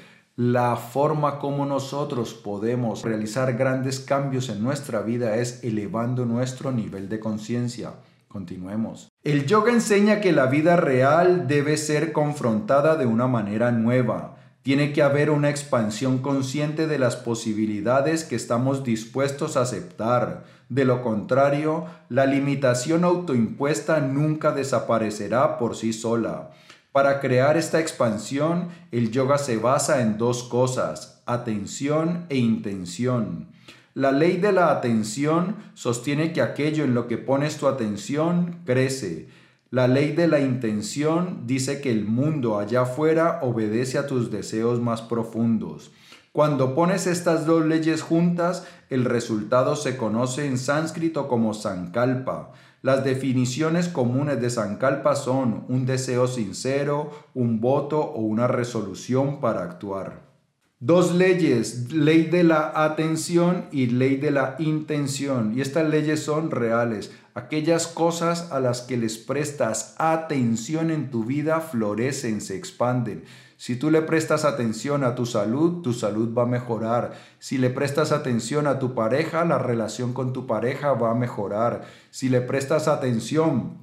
la 0.51 0.75
forma 0.75 1.39
como 1.39 1.65
nosotros 1.67 2.35
podemos 2.35 3.05
realizar 3.05 3.57
grandes 3.57 4.01
cambios 4.01 4.49
en 4.49 4.61
nuestra 4.61 5.01
vida 5.01 5.37
es 5.37 5.63
elevando 5.63 6.27
nuestro 6.27 6.73
nivel 6.73 7.09
de 7.09 7.21
conciencia. 7.21 7.93
Continuemos. 8.27 9.09
El 9.23 9.47
yoga 9.47 9.71
enseña 9.73 10.21
que 10.21 10.33
la 10.33 10.47
vida 10.47 10.75
real 10.75 11.47
debe 11.47 11.77
ser 11.77 12.13
confrontada 12.13 12.97
de 12.97 13.07
una 13.07 13.29
manera 13.29 13.71
nueva. 13.71 14.35
Tiene 14.63 14.93
que 14.93 15.03
haber 15.03 15.31
una 15.31 15.49
expansión 15.49 16.19
consciente 16.19 16.89
de 16.89 16.99
las 16.99 17.15
posibilidades 17.15 18.25
que 18.25 18.35
estamos 18.35 18.83
dispuestos 18.83 19.57
a 19.57 19.61
aceptar. 19.61 20.43
De 20.69 20.85
lo 20.85 21.05
contrario, 21.05 21.87
la 22.09 22.27
limitación 22.27 23.05
autoimpuesta 23.05 24.01
nunca 24.01 24.51
desaparecerá 24.51 25.57
por 25.57 25.77
sí 25.77 25.93
sola. 25.93 26.51
Para 26.93 27.21
crear 27.21 27.57
esta 27.57 27.81
expansión, 27.81 28.69
el 28.91 29.11
yoga 29.11 29.39
se 29.39 29.57
basa 29.57 30.03
en 30.03 30.19
dos 30.19 30.43
cosas, 30.43 31.23
atención 31.25 32.27
e 32.29 32.37
intención. 32.37 33.49
La 33.95 34.13
ley 34.13 34.37
de 34.37 34.53
la 34.53 34.71
atención 34.71 35.57
sostiene 35.73 36.35
que 36.35 36.43
aquello 36.43 36.85
en 36.85 36.93
lo 36.93 37.09
que 37.09 37.17
pones 37.17 37.57
tu 37.57 37.67
atención 37.67 38.61
crece. 38.67 39.29
La 39.71 39.89
ley 39.89 40.13
de 40.13 40.29
la 40.29 40.41
intención 40.41 41.47
dice 41.47 41.81
que 41.81 41.91
el 41.91 42.05
mundo 42.05 42.59
allá 42.59 42.83
afuera 42.83 43.39
obedece 43.41 43.97
a 43.97 44.07
tus 44.07 44.31
deseos 44.31 44.79
más 44.79 45.01
profundos. 45.01 45.93
Cuando 46.33 46.75
pones 46.75 47.07
estas 47.07 47.47
dos 47.47 47.65
leyes 47.65 48.03
juntas, 48.03 48.67
el 48.91 49.07
resultado 49.07 49.77
se 49.77 49.97
conoce 49.97 50.47
en 50.47 50.59
sánscrito 50.59 51.27
como 51.29 51.55
sankalpa. 51.55 52.53
Las 52.83 53.05
definiciones 53.05 53.87
comunes 53.87 54.41
de 54.41 54.51
Sankalpa 54.51 55.15
son 55.15 55.65
un 55.69 55.87
deseo 55.87 56.27
sincero, 56.27 57.13
un 57.33 57.61
voto 57.61 58.01
o 58.01 58.23
una 58.23 58.49
resolución 58.49 59.41
para 59.41 59.63
actuar. 59.63 60.33
Dos 60.81 61.15
leyes, 61.15 61.93
ley 61.93 62.25
de 62.25 62.43
la 62.43 62.73
atención 62.75 63.67
y 63.71 63.87
ley 63.87 64.17
de 64.17 64.33
la 64.33 64.57
intención. 64.59 65.57
Y 65.57 65.61
estas 65.61 65.89
leyes 65.89 66.25
son 66.25 66.51
reales. 66.51 67.13
Aquellas 67.35 67.87
cosas 67.87 68.51
a 68.51 68.59
las 68.59 68.81
que 68.81 68.97
les 68.97 69.17
prestas 69.17 69.95
atención 69.99 70.91
en 70.91 71.13
tu 71.13 71.25
vida 71.25 71.61
florecen, 71.61 72.41
se 72.41 72.57
expanden. 72.57 73.23
Si 73.63 73.77
tú 73.77 73.93
le 73.93 74.03
prestas 74.03 74.45
atención 74.45 75.05
a 75.05 75.15
tu 75.15 75.25
salud, 75.25 75.83
tu 75.83 75.93
salud 75.93 76.37
va 76.37 76.43
a 76.43 76.47
mejorar. 76.47 77.13
Si 77.39 77.59
le 77.59 77.71
prestas 77.71 78.11
atención 78.11 78.67
a 78.67 78.81
tu 78.81 78.93
pareja, 78.93 79.45
la 79.45 79.59
relación 79.59 80.15
con 80.15 80.33
tu 80.33 80.49
pareja 80.49 80.95
va 80.95 81.13
a 81.13 81.15
mejorar. 81.15 81.83
Si 82.11 82.29
le 82.29 82.41
prestas 82.41 82.89
atención 82.89 83.75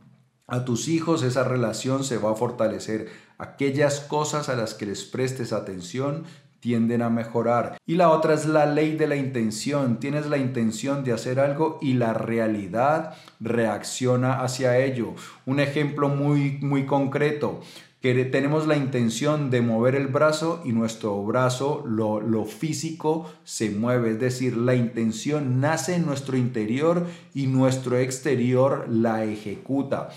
a 0.47 0.65
tus 0.65 0.89
hijos, 0.89 1.23
esa 1.23 1.45
relación 1.45 2.03
se 2.03 2.17
va 2.17 2.31
a 2.31 2.35
fortalecer. 2.35 3.07
Aquellas 3.37 4.01
cosas 4.01 4.49
a 4.49 4.57
las 4.57 4.73
que 4.73 4.85
les 4.85 5.05
prestes 5.05 5.53
atención 5.53 6.25
tienden 6.59 7.01
a 7.01 7.09
mejorar. 7.09 7.77
Y 7.85 7.95
la 7.95 8.09
otra 8.09 8.33
es 8.33 8.45
la 8.45 8.65
ley 8.65 8.97
de 8.97 9.07
la 9.07 9.15
intención. 9.15 10.01
Tienes 10.01 10.25
la 10.25 10.37
intención 10.37 11.05
de 11.05 11.13
hacer 11.13 11.39
algo 11.39 11.79
y 11.81 11.93
la 11.93 12.13
realidad 12.13 13.13
reacciona 13.39 14.41
hacia 14.41 14.77
ello. 14.77 15.13
Un 15.45 15.61
ejemplo 15.61 16.09
muy 16.09 16.59
muy 16.61 16.85
concreto 16.85 17.61
que 18.01 18.25
tenemos 18.25 18.65
la 18.65 18.77
intención 18.77 19.49
de 19.49 19.61
mover 19.61 19.95
el 19.95 20.07
brazo 20.07 20.61
y 20.63 20.71
nuestro 20.71 21.21
brazo, 21.23 21.83
lo, 21.85 22.21
lo, 22.21 22.45
físico, 22.45 23.29
se 23.43 23.71
mueve. 23.71 24.11
Es 24.11 24.19
decir, 24.19 24.55
la 24.55 24.75
intención 24.75 25.59
nace 25.59 25.95
en 25.95 26.05
nuestro 26.05 26.37
interior 26.37 27.05
y 27.33 27.47
nuestro 27.47 27.97
exterior 27.97 28.85
la 28.89 29.25
ejecuta. 29.25 30.09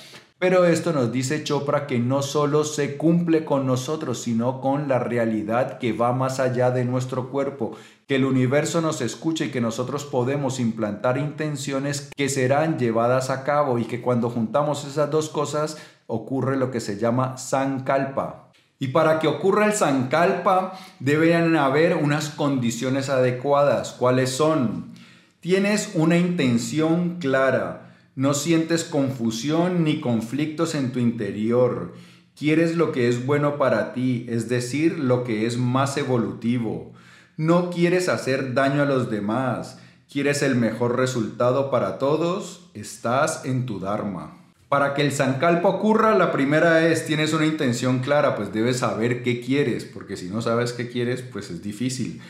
Pero 0.42 0.64
esto 0.64 0.92
nos 0.92 1.12
dice 1.12 1.45
Chopra 1.45 1.87
que 1.87 2.01
no 2.01 2.21
solo 2.21 2.64
se 2.64 2.97
cumple 2.97 3.45
con 3.45 3.64
nosotros, 3.64 4.23
sino 4.23 4.61
con 4.61 4.88
la 4.88 4.99
realidad 4.99 5.79
que 5.79 5.92
va 5.92 6.12
más 6.12 6.40
allá 6.40 6.73
de 6.73 6.85
nuestro 6.85 7.31
cuerpo, 7.31 7.77
que 8.09 8.16
el 8.16 8.25
universo 8.25 8.81
nos 8.81 9.01
escuche 9.03 9.47
y 9.47 9.51
que 9.51 9.61
nosotros 9.61 10.05
podemos 10.05 10.59
implantar 10.59 11.16
intenciones 11.16 12.11
que 12.16 12.29
serán 12.29 12.77
llevadas 12.77 13.31
a 13.31 13.45
cabo 13.45 13.79
y 13.79 13.85
que 13.85 14.03
cuando 14.03 14.31
juntamos 14.31 14.85
esas 14.85 15.12
dos 15.12 15.29
cosas 15.29 15.79
ocurre 16.07 16.57
lo 16.57 16.71
que 16.71 16.81
se 16.81 16.99
llama 16.99 17.37
Sankalpa. 17.37 18.51
Y 18.79 18.88
para 18.88 19.21
que 19.21 19.29
ocurra 19.29 19.67
el 19.67 19.75
Sankalpa 19.75 20.79
deben 20.99 21.57
haber 21.57 21.97
unas 21.97 22.31
condiciones 22.31 23.09
adecuadas. 23.09 23.93
¿Cuáles 23.93 24.31
son? 24.31 24.93
Tienes 25.41 25.93
una 25.95 26.17
intención 26.17 27.19
clara, 27.19 27.95
no 28.15 28.35
sientes 28.35 28.85
confusión 28.85 29.85
ni 29.85 30.01
conflictos 30.01 30.75
en 30.75 30.93
tu 30.93 30.99
interior. 30.99 31.95
Quieres 32.37 32.77
lo 32.77 32.93
que 32.93 33.09
es 33.09 33.25
bueno 33.25 33.57
para 33.57 33.93
ti, 33.93 34.27
es 34.29 34.49
decir, 34.49 34.99
lo 34.99 35.25
que 35.25 35.47
es 35.47 35.59
más 35.59 35.97
evolutivo. 35.97 36.93
No 37.37 37.71
quieres 37.71 38.09
hacer 38.09 38.53
daño 38.53 38.83
a 38.83 38.87
los 38.87 39.11
demás. 39.11 39.79
Quieres 40.11 40.43
el 40.43 40.57
mejor 40.57 40.97
resultado 40.97 41.71
para 41.71 41.99
todos. 41.99 42.69
Estás 42.75 43.45
en 43.45 43.65
tu 43.65 43.81
Dharma. 43.81 44.42
Para 44.73 44.95
que 44.95 45.03
el 45.03 45.13
Sankalpa 45.13 45.69
ocurra, 45.69 46.17
la 46.17 46.33
primera 46.33 46.89
es, 46.89 47.05
tienes 47.05 47.35
una 47.35 47.45
intención 47.45 47.99
clara, 47.99 48.35
pues 48.37 48.55
debes 48.55 48.79
saber 48.79 49.23
qué 49.23 49.43
quieres, 49.43 49.85
porque 49.85 50.17
si 50.17 50.31
no 50.31 50.41
sabes 50.41 50.73
qué 50.73 50.89
quieres, 50.89 51.21
pues 51.21 51.51
es 51.51 51.63
difícil. 51.63 52.23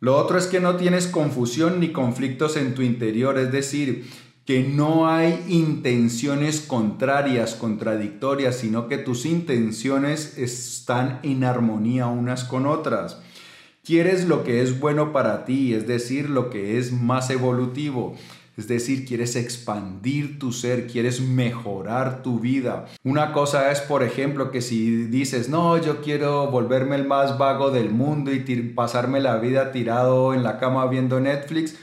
Lo 0.00 0.16
otro 0.16 0.38
es 0.38 0.46
que 0.46 0.60
no 0.60 0.76
tienes 0.76 1.06
confusión 1.08 1.78
ni 1.78 1.92
conflictos 1.92 2.56
en 2.56 2.74
tu 2.74 2.80
interior, 2.80 3.36
es 3.36 3.52
decir, 3.52 4.08
que 4.46 4.62
no 4.62 5.10
hay 5.10 5.44
intenciones 5.48 6.62
contrarias, 6.62 7.54
contradictorias, 7.54 8.56
sino 8.56 8.88
que 8.88 8.96
tus 8.96 9.26
intenciones 9.26 10.38
están 10.38 11.20
en 11.22 11.44
armonía 11.44 12.06
unas 12.06 12.44
con 12.44 12.64
otras. 12.64 13.20
Quieres 13.84 14.26
lo 14.26 14.42
que 14.42 14.62
es 14.62 14.80
bueno 14.80 15.12
para 15.12 15.44
ti, 15.44 15.74
es 15.74 15.86
decir, 15.86 16.30
lo 16.30 16.48
que 16.48 16.78
es 16.78 16.92
más 16.92 17.28
evolutivo. 17.28 18.16
Es 18.56 18.68
decir, 18.68 19.06
quieres 19.06 19.36
expandir 19.36 20.38
tu 20.38 20.52
ser, 20.52 20.86
quieres 20.86 21.20
mejorar 21.20 22.22
tu 22.22 22.40
vida. 22.40 22.86
Una 23.04 23.32
cosa 23.32 23.70
es, 23.70 23.80
por 23.80 24.02
ejemplo, 24.02 24.50
que 24.50 24.60
si 24.60 25.06
dices, 25.06 25.48
no, 25.48 25.78
yo 25.78 26.02
quiero 26.02 26.50
volverme 26.50 26.96
el 26.96 27.06
más 27.06 27.38
vago 27.38 27.70
del 27.70 27.90
mundo 27.90 28.32
y 28.32 28.40
pasarme 28.74 29.20
la 29.20 29.36
vida 29.36 29.72
tirado 29.72 30.34
en 30.34 30.42
la 30.42 30.58
cama 30.58 30.86
viendo 30.86 31.20
Netflix, 31.20 31.76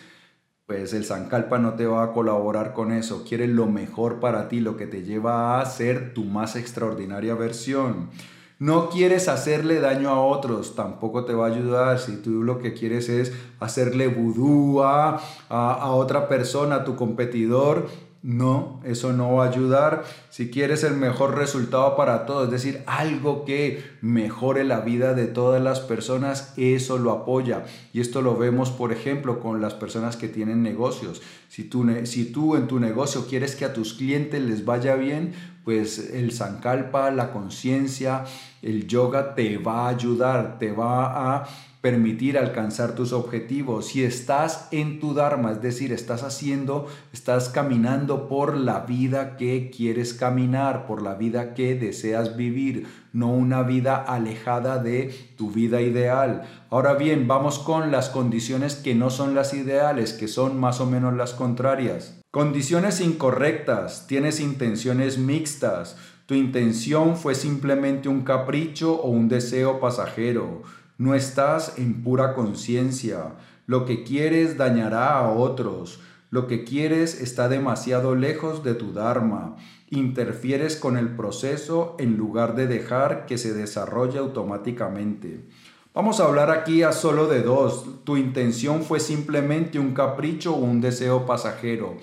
pues 0.68 0.94
el 0.94 1.06
Sankalpa 1.06 1.58
no 1.60 1.76
te 1.76 1.86
va 1.86 2.04
a 2.04 2.12
colaborar 2.12 2.74
con 2.74 2.92
eso. 2.92 3.24
Quiere 3.24 3.48
lo 3.48 3.68
mejor 3.68 4.20
para 4.20 4.50
ti, 4.50 4.60
lo 4.60 4.76
que 4.76 4.86
te 4.86 5.04
lleva 5.04 5.62
a 5.62 5.66
ser 5.66 6.14
tu 6.14 6.26
más 6.26 6.58
extraordinaria 6.58 7.36
versión. 7.36 8.10
No 8.60 8.90
quieres 8.90 9.28
hacerle 9.28 9.80
daño 9.80 10.10
a 10.10 10.20
otros, 10.20 10.76
tampoco 10.76 11.26
te 11.26 11.34
va 11.34 11.46
a 11.46 11.52
ayudar. 11.52 12.00
Si 12.00 12.18
tú 12.18 12.42
lo 12.42 12.58
que 12.58 12.74
quieres 12.74 13.08
es 13.08 13.32
hacerle 13.60 14.08
vudú 14.08 14.82
a, 14.82 15.22
a, 15.50 15.92
otra 15.92 16.28
persona, 16.28 16.78
a 16.78 16.84
tu 16.84 16.96
competidor, 16.96 17.88
no, 18.24 18.82
eso 18.84 19.14
no 19.14 19.36
va 19.36 19.46
a 19.46 19.50
ayudar. 19.50 20.04
Si 20.32 20.50
quieres 20.50 20.84
el 20.84 20.96
mejor 20.98 21.36
resultado 21.36 21.96
para 21.96 22.26
todos, 22.26 22.46
es 22.46 22.52
decir, 22.52 22.82
algo 22.88 23.46
que 23.46 23.84
mejore 24.02 24.64
la 24.64 24.80
vida 24.80 25.14
de 25.14 25.28
todas 25.28 25.62
las 25.62 25.80
personas, 25.80 26.54
eso 26.58 26.98
lo 26.98 27.12
apoya. 27.12 27.66
Y 27.94 28.02
esto 28.02 28.24
lo 28.24 28.36
vemos, 28.36 28.72
por 28.72 28.92
ejemplo, 28.92 29.40
con 29.40 29.62
las 29.62 29.76
personas 29.76 30.18
que 30.18 30.30
tienen 30.30 30.64
negocios. 30.64 31.22
Si 31.48 31.64
tú, 31.64 31.86
si 32.06 32.26
tú 32.26 32.56
en 32.56 32.68
tu 32.68 32.80
negocio 32.80 33.28
quieres 33.28 33.56
que 33.56 33.66
a 33.66 33.74
tus 33.74 33.94
clientes 33.94 34.42
les 34.42 34.66
vaya 34.66 34.96
bien, 34.96 35.34
pues 35.68 36.00
el 36.14 36.32
Sankalpa, 36.32 37.12
la 37.12 37.34
conciencia, 37.34 38.24
el 38.62 38.88
yoga 38.88 39.36
te 39.36 39.58
va 39.58 39.82
a 39.82 39.90
ayudar, 39.90 40.58
te 40.60 40.72
va 40.72 41.40
a 41.40 41.48
permitir 41.88 42.38
alcanzar 42.38 42.96
tus 42.96 43.14
objetivos. 43.14 43.88
Si 43.88 44.04
estás 44.04 44.68
en 44.72 45.00
tu 45.00 45.14
Dharma, 45.14 45.54
es 45.54 45.62
decir, 45.62 45.94
estás 45.94 46.22
haciendo, 46.22 46.86
estás 47.14 47.48
caminando 47.48 48.28
por 48.28 48.58
la 48.58 48.82
vida 48.82 49.38
que 49.38 49.72
quieres 49.74 50.14
caminar, 50.14 50.86
por 50.86 51.02
la 51.02 51.16
vida 51.16 51.54
que 51.54 51.76
deseas 51.76 52.36
vivir, 52.36 52.88
no 53.14 53.32
una 53.32 53.64
vida 53.64 53.96
alejada 53.96 54.80
de 54.80 55.16
tu 55.38 55.50
vida 55.50 55.80
ideal. 55.80 56.42
Ahora 56.70 56.96
bien, 56.96 57.26
vamos 57.26 57.58
con 57.58 57.90
las 57.90 58.10
condiciones 58.10 58.76
que 58.76 58.94
no 58.94 59.10
son 59.10 59.34
las 59.34 59.54
ideales, 59.54 60.12
que 60.12 60.28
son 60.28 60.60
más 60.60 60.82
o 60.82 60.88
menos 60.88 61.14
las 61.14 61.32
contrarias. 61.32 62.20
Condiciones 62.32 63.00
incorrectas, 63.00 64.08
tienes 64.08 64.42
intenciones 64.42 65.18
mixtas, 65.18 65.96
tu 66.26 66.34
intención 66.34 67.16
fue 67.16 67.34
simplemente 67.34 68.10
un 68.10 68.26
capricho 68.26 68.96
o 68.96 69.10
un 69.10 69.30
deseo 69.30 69.80
pasajero 69.80 70.64
no 70.98 71.14
estás 71.14 71.78
en 71.78 72.04
pura 72.04 72.34
conciencia. 72.34 73.36
Lo 73.68 73.86
que 73.86 74.04
quieres 74.04 74.58
dañará 74.58 75.20
a 75.20 75.32
otros. 75.32 76.00
Lo 76.30 76.48
que 76.48 76.64
quieres 76.64 77.22
está 77.22 77.50
demasiado 77.50 78.16
lejos 78.16 78.64
de 78.64 78.74
tu 78.74 78.94
Dharma. 78.94 79.56
Interfieres 79.90 80.76
con 80.76 80.98
el 80.98 81.16
proceso 81.16 81.96
en 82.00 82.18
lugar 82.18 82.56
de 82.56 82.68
dejar 82.68 83.26
que 83.26 83.38
se 83.38 83.54
desarrolle 83.54 84.20
automáticamente. 84.20 85.46
Vamos 85.94 86.20
a 86.20 86.26
hablar 86.26 86.52
aquí 86.52 86.84
a 86.84 86.92
solo 86.92 87.28
de 87.28 87.42
dos. 87.42 88.04
Tu 88.04 88.18
intención 88.18 88.84
fue 88.84 89.00
simplemente 89.00 89.80
un 89.80 89.94
capricho 89.94 90.54
o 90.54 90.60
un 90.60 90.82
deseo 90.82 91.26
pasajero. 91.26 91.98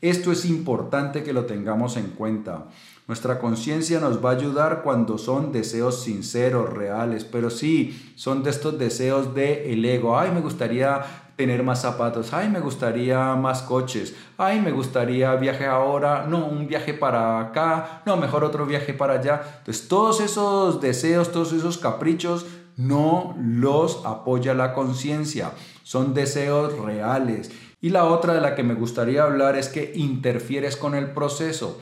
Esto 0.00 0.32
es 0.32 0.44
importante 0.44 1.22
que 1.22 1.32
lo 1.32 1.44
tengamos 1.44 1.96
en 1.96 2.08
cuenta. 2.10 2.68
Nuestra 3.06 3.38
conciencia 3.38 3.98
nos 3.98 4.24
va 4.24 4.30
a 4.30 4.34
ayudar 4.34 4.82
cuando 4.82 5.18
son 5.18 5.50
deseos 5.50 6.02
sinceros, 6.02 6.72
reales, 6.72 7.24
pero 7.24 7.50
sí, 7.50 8.12
son 8.14 8.42
de 8.42 8.50
estos 8.50 8.78
deseos 8.78 9.34
de 9.34 9.72
el 9.72 9.84
ego. 9.84 10.18
Ay, 10.18 10.30
me 10.30 10.40
gustaría 10.40 11.04
tener 11.40 11.62
más 11.62 11.80
zapatos, 11.80 12.34
ay, 12.34 12.50
me 12.50 12.60
gustaría 12.60 13.34
más 13.34 13.62
coches, 13.62 14.14
ay, 14.36 14.60
me 14.60 14.72
gustaría 14.72 15.34
viaje 15.36 15.64
ahora, 15.64 16.26
no, 16.28 16.46
un 16.46 16.66
viaje 16.66 16.92
para 16.92 17.40
acá, 17.40 18.02
no, 18.04 18.18
mejor 18.18 18.44
otro 18.44 18.66
viaje 18.66 18.92
para 18.92 19.14
allá. 19.14 19.40
Entonces, 19.60 19.88
todos 19.88 20.20
esos 20.20 20.82
deseos, 20.82 21.32
todos 21.32 21.54
esos 21.54 21.78
caprichos, 21.78 22.44
no 22.76 23.34
los 23.40 24.04
apoya 24.04 24.52
la 24.52 24.74
conciencia, 24.74 25.52
son 25.82 26.12
deseos 26.12 26.78
reales. 26.78 27.50
Y 27.80 27.88
la 27.88 28.04
otra 28.04 28.34
de 28.34 28.42
la 28.42 28.54
que 28.54 28.62
me 28.62 28.74
gustaría 28.74 29.22
hablar 29.22 29.56
es 29.56 29.68
que 29.68 29.92
interfieres 29.94 30.76
con 30.76 30.94
el 30.94 31.12
proceso 31.12 31.80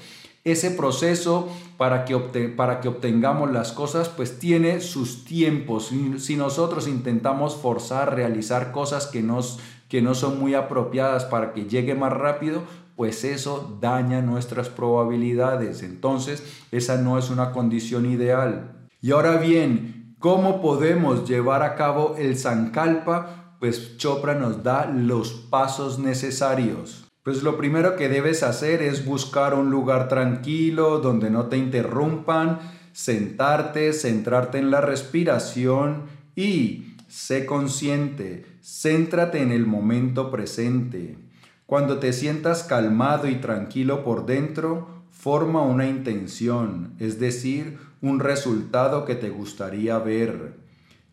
ese 0.50 0.70
proceso 0.70 1.48
para 1.76 2.04
que, 2.04 2.16
para 2.48 2.80
que 2.80 2.88
obtengamos 2.88 3.50
las 3.52 3.72
cosas, 3.72 4.08
pues 4.08 4.38
tiene 4.38 4.80
sus 4.80 5.24
tiempos. 5.24 5.92
Si 6.18 6.36
nosotros 6.36 6.88
intentamos 6.88 7.56
forzar, 7.56 8.14
realizar 8.14 8.72
cosas 8.72 9.06
que, 9.06 9.22
nos, 9.22 9.58
que 9.88 10.02
no 10.02 10.14
son 10.14 10.38
muy 10.40 10.54
apropiadas 10.54 11.24
para 11.24 11.52
que 11.52 11.64
llegue 11.64 11.94
más 11.94 12.12
rápido, 12.12 12.62
pues 12.96 13.22
eso 13.22 13.78
daña 13.80 14.20
nuestras 14.22 14.68
probabilidades. 14.68 15.84
Entonces, 15.84 16.42
esa 16.72 16.96
no 16.96 17.16
es 17.16 17.30
una 17.30 17.52
condición 17.52 18.06
ideal. 18.06 18.88
Y 19.00 19.12
ahora 19.12 19.36
bien, 19.36 20.16
¿cómo 20.18 20.60
podemos 20.60 21.28
llevar 21.28 21.62
a 21.62 21.76
cabo 21.76 22.16
el 22.18 22.36
Sankalpa? 22.36 23.54
Pues 23.60 23.96
Chopra 23.98 24.34
nos 24.34 24.64
da 24.64 24.86
los 24.86 25.32
pasos 25.32 26.00
necesarios. 26.00 27.07
Pues 27.22 27.42
lo 27.42 27.56
primero 27.56 27.96
que 27.96 28.08
debes 28.08 28.42
hacer 28.42 28.82
es 28.82 29.04
buscar 29.04 29.54
un 29.54 29.70
lugar 29.70 30.08
tranquilo 30.08 31.00
donde 31.00 31.30
no 31.30 31.46
te 31.46 31.56
interrumpan, 31.56 32.60
sentarte, 32.92 33.92
centrarte 33.92 34.58
en 34.58 34.70
la 34.70 34.80
respiración 34.80 36.04
y 36.34 36.96
sé 37.08 37.46
consciente, 37.46 38.46
céntrate 38.62 39.42
en 39.42 39.52
el 39.52 39.66
momento 39.66 40.30
presente. 40.30 41.16
Cuando 41.66 41.98
te 41.98 42.12
sientas 42.12 42.62
calmado 42.62 43.28
y 43.28 43.36
tranquilo 43.36 44.04
por 44.04 44.24
dentro, 44.24 45.04
forma 45.10 45.62
una 45.62 45.86
intención, 45.86 46.94
es 46.98 47.18
decir, 47.18 47.78
un 48.00 48.20
resultado 48.20 49.04
que 49.04 49.14
te 49.14 49.30
gustaría 49.30 49.98
ver. 49.98 50.54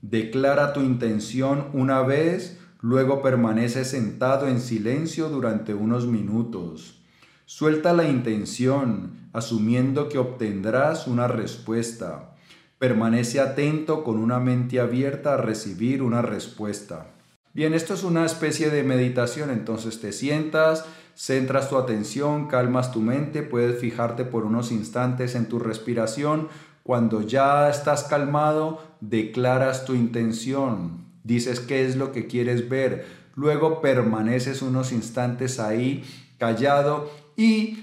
Declara 0.01 0.73
tu 0.73 0.81
intención 0.81 1.67
una 1.73 2.01
vez, 2.03 2.59
Luego 2.87 3.23
permanece 3.23 3.83
sentado 3.83 4.47
en 4.47 4.61
silencio 4.61 5.29
durante 5.29 5.73
unos 5.73 6.05
minutos. 6.05 7.01
Suelta 7.45 7.93
la 7.93 8.07
intención, 8.07 9.27
asumiendo 9.33 10.07
que 10.07 10.19
obtendrás 10.19 11.07
una 11.07 11.27
respuesta. 11.27 12.35
Permanece 12.77 13.39
atento 13.39 14.03
con 14.03 14.19
una 14.19 14.39
mente 14.39 14.79
abierta 14.79 15.33
a 15.33 15.37
recibir 15.37 16.03
una 16.03 16.21
respuesta. 16.21 17.07
Bien, 17.55 17.73
esto 17.73 17.95
es 17.95 18.03
una 18.03 18.23
especie 18.23 18.69
de 18.69 18.83
meditación, 18.83 19.49
entonces 19.49 19.99
te 19.99 20.11
sientas, 20.11 20.85
centras 21.15 21.69
tu 21.69 21.77
atención, 21.77 22.47
calmas 22.47 22.91
tu 22.91 23.01
mente, 23.01 23.41
puedes 23.41 23.79
fijarte 23.79 24.25
por 24.25 24.45
unos 24.45 24.71
instantes 24.71 25.33
en 25.33 25.47
tu 25.47 25.57
respiración. 25.57 26.49
Cuando 26.83 27.23
ya 27.23 27.67
estás 27.67 28.03
calmado, 28.03 28.79
declaras 29.01 29.85
tu 29.85 29.95
intención 29.95 31.04
dices 31.25 31.59
qué 31.59 31.85
es 31.85 31.97
lo 31.97 32.13
que 32.13 32.27
quieres 32.27 32.69
ver, 32.69 33.05
luego 33.35 33.81
permaneces 33.81 34.61
unos 34.61 34.93
instantes 34.93 35.59
ahí 35.59 36.05
callado 36.37 37.11
y 37.35 37.79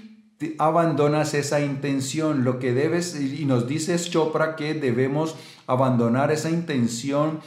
abandonas 0.57 1.33
esa 1.33 1.61
intención, 1.61 2.43
lo 2.43 2.59
que 2.59 2.73
debes, 2.73 3.19
y 3.19 3.45
nos 3.45 3.67
dice 3.67 3.97
Chopra 3.97 4.55
que 4.55 4.73
debemos 4.73 5.35
abandonar 5.67 6.31
esa 6.31 6.49
intención 6.49 7.39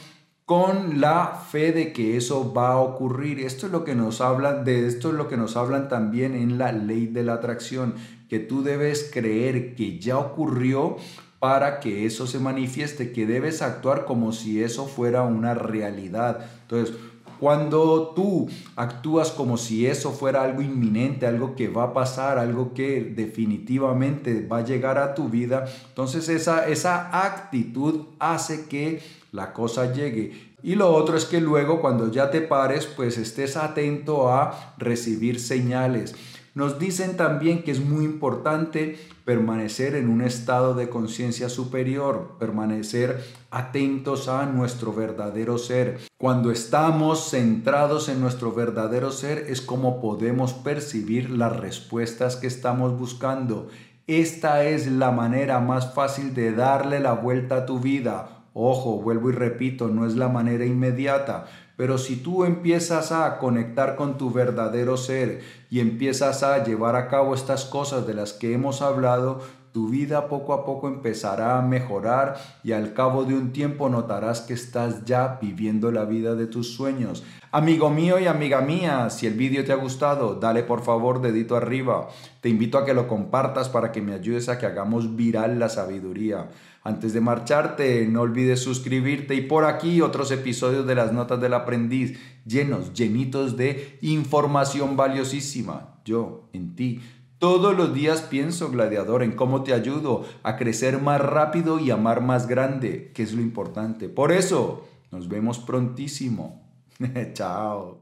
con 0.45 1.01
la 1.01 1.43
fe 1.51 1.73
de 1.73 1.91
que 1.91 2.15
eso 2.15 2.53
va 2.53 2.71
a 2.71 2.77
ocurrir. 2.77 3.41
Esto 3.41 3.65
es 3.65 3.71
lo 3.71 3.83
que 3.83 3.95
nos 3.95 4.21
hablan, 4.21 4.63
de 4.63 4.87
esto 4.87 5.09
es 5.09 5.15
lo 5.15 5.27
que 5.27 5.35
nos 5.35 5.57
hablan 5.57 5.89
también 5.89 6.35
en 6.35 6.57
la 6.57 6.71
ley 6.71 7.07
de 7.07 7.23
la 7.23 7.33
atracción, 7.33 7.95
que 8.29 8.39
tú 8.39 8.63
debes 8.63 9.09
creer 9.13 9.75
que 9.75 9.99
ya 9.99 10.17
ocurrió 10.17 10.97
para 11.39 11.79
que 11.79 12.05
eso 12.05 12.27
se 12.27 12.39
manifieste, 12.39 13.11
que 13.11 13.25
debes 13.25 13.61
actuar 13.61 14.05
como 14.05 14.31
si 14.31 14.63
eso 14.63 14.87
fuera 14.87 15.23
una 15.23 15.53
realidad. 15.53 16.39
Entonces, 16.63 16.95
cuando 17.39 18.13
tú 18.15 18.49
actúas 18.75 19.29
como 19.29 19.57
si 19.57 19.85
eso 19.85 20.11
fuera 20.11 20.41
algo 20.43 20.61
inminente, 20.61 21.27
algo 21.27 21.55
que 21.55 21.67
va 21.67 21.83
a 21.83 21.93
pasar, 21.93 22.39
algo 22.39 22.73
que 22.73 23.01
definitivamente 23.01 24.45
va 24.47 24.57
a 24.59 24.65
llegar 24.65 24.97
a 24.97 25.13
tu 25.13 25.29
vida, 25.29 25.65
entonces 25.89 26.29
esa, 26.29 26.67
esa 26.67 27.25
actitud 27.25 28.05
hace 28.19 28.67
que 28.67 29.01
la 29.31 29.53
cosa 29.53 29.93
llegue. 29.93 30.55
Y 30.63 30.73
lo 30.73 30.91
otro 30.91 31.15
es 31.15 31.25
que 31.25 31.39
luego 31.39 31.79
cuando 31.79 32.11
ya 32.11 32.31
te 32.31 32.41
pares, 32.41 32.87
pues 32.87 33.17
estés 33.19 33.55
atento 33.55 34.31
a 34.31 34.73
recibir 34.79 35.39
señales. 35.39 36.15
Nos 36.57 36.79
dicen 36.79 37.17
también 37.17 37.61
que 37.61 37.69
es 37.69 37.79
muy 37.79 38.03
importante 38.03 38.97
permanecer 39.25 39.93
en 39.93 40.09
un 40.09 40.23
estado 40.23 40.73
de 40.73 40.89
conciencia 40.89 41.49
superior, 41.49 42.31
permanecer 42.39 43.23
atentos 43.51 44.27
a 44.27 44.43
nuestro 44.47 44.91
verdadero 44.91 45.59
ser. 45.59 45.99
Cuando 46.17 46.49
estamos 46.49 47.29
centrados 47.29 48.09
en 48.09 48.21
nuestro 48.21 48.53
verdadero 48.53 49.11
ser 49.11 49.37
es 49.49 49.61
como 49.61 50.01
podemos 50.01 50.53
percibir 50.53 51.29
las 51.29 51.55
respuestas 51.55 52.37
que 52.37 52.47
estamos 52.47 52.97
buscando. 52.97 53.67
Esta 54.07 54.63
es 54.63 54.91
la 54.91 55.11
manera 55.11 55.59
más 55.59 55.93
fácil 55.93 56.33
de 56.33 56.53
darle 56.53 56.99
la 56.99 57.13
vuelta 57.13 57.57
a 57.57 57.65
tu 57.67 57.79
vida. 57.79 58.45
Ojo, 58.55 58.99
vuelvo 58.99 59.29
y 59.29 59.33
repito, 59.33 59.89
no 59.89 60.07
es 60.07 60.15
la 60.15 60.29
manera 60.29 60.65
inmediata, 60.65 61.45
pero 61.77 61.97
si 61.97 62.17
tú 62.17 62.43
empiezas 62.43 63.13
a 63.13 63.37
conectar 63.37 63.95
con 63.95 64.17
tu 64.17 64.31
verdadero 64.31 64.97
ser 64.97 65.41
y 65.69 65.79
empiezas 65.79 66.43
a 66.43 66.63
llevar 66.63 66.97
a 66.97 67.07
cabo 67.07 67.33
estas 67.33 67.65
cosas 67.65 68.05
de 68.05 68.15
las 68.15 68.33
que 68.33 68.53
hemos 68.53 68.81
hablado, 68.81 69.39
tu 69.77 69.89
vida 69.89 70.27
poco 70.27 70.53
a 70.53 70.65
poco 70.65 70.87
empezará 70.87 71.59
a 71.59 71.61
mejorar 71.61 72.37
y 72.63 72.71
al 72.71 72.93
cabo 72.93 73.25
de 73.25 73.35
un 73.35 73.53
tiempo 73.53 73.89
notarás 73.89 74.41
que 74.41 74.55
estás 74.55 75.05
ya 75.05 75.37
viviendo 75.39 75.91
la 75.91 76.03
vida 76.05 76.33
de 76.33 76.47
tus 76.47 76.73
sueños. 76.73 77.23
Amigo 77.51 77.91
mío 77.91 78.17
y 78.17 78.25
amiga 78.25 78.61
mía, 78.61 79.11
si 79.11 79.27
el 79.27 79.35
vídeo 79.35 79.63
te 79.63 79.73
ha 79.73 79.75
gustado, 79.75 80.33
dale 80.33 80.63
por 80.63 80.81
favor 80.81 81.21
dedito 81.21 81.55
arriba. 81.55 82.09
Te 82.41 82.49
invito 82.49 82.79
a 82.79 82.85
que 82.85 82.95
lo 82.95 83.07
compartas 83.07 83.69
para 83.69 83.91
que 83.91 84.01
me 84.01 84.15
ayudes 84.15 84.49
a 84.49 84.57
que 84.57 84.65
hagamos 84.65 85.15
viral 85.15 85.59
la 85.59 85.69
sabiduría. 85.69 86.49
Antes 86.87 87.11
de 87.11 87.19
marcharte, 87.19 88.07
no 88.07 88.21
olvides 88.21 88.61
suscribirte 88.61 89.35
y 89.35 89.41
por 89.41 89.65
aquí 89.65 89.99
otros 89.99 90.31
episodios 90.31 90.87
de 90.87 90.95
las 90.95 91.11
Notas 91.11 91.41
del 91.41 91.53
Aprendiz, 91.53 92.17
llenos, 92.45 92.93
llenitos 92.93 93.57
de 93.57 93.97
información 94.01 94.95
valiosísima. 94.95 95.99
Yo, 96.05 96.47
en 96.53 96.77
ti 96.77 97.01
todos 97.39 97.75
los 97.75 97.93
días 97.93 98.21
pienso, 98.21 98.71
gladiador, 98.71 99.21
en 99.21 99.33
cómo 99.33 99.63
te 99.63 99.73
ayudo 99.73 100.23
a 100.43 100.55
crecer 100.55 101.01
más 101.01 101.19
rápido 101.19 101.77
y 101.77 101.91
amar 101.91 102.21
más 102.21 102.47
grande, 102.47 103.11
que 103.13 103.23
es 103.23 103.33
lo 103.33 103.41
importante. 103.41 104.07
Por 104.07 104.31
eso, 104.31 104.87
nos 105.11 105.27
vemos 105.27 105.59
prontísimo. 105.59 106.71
Chao. 107.33 107.97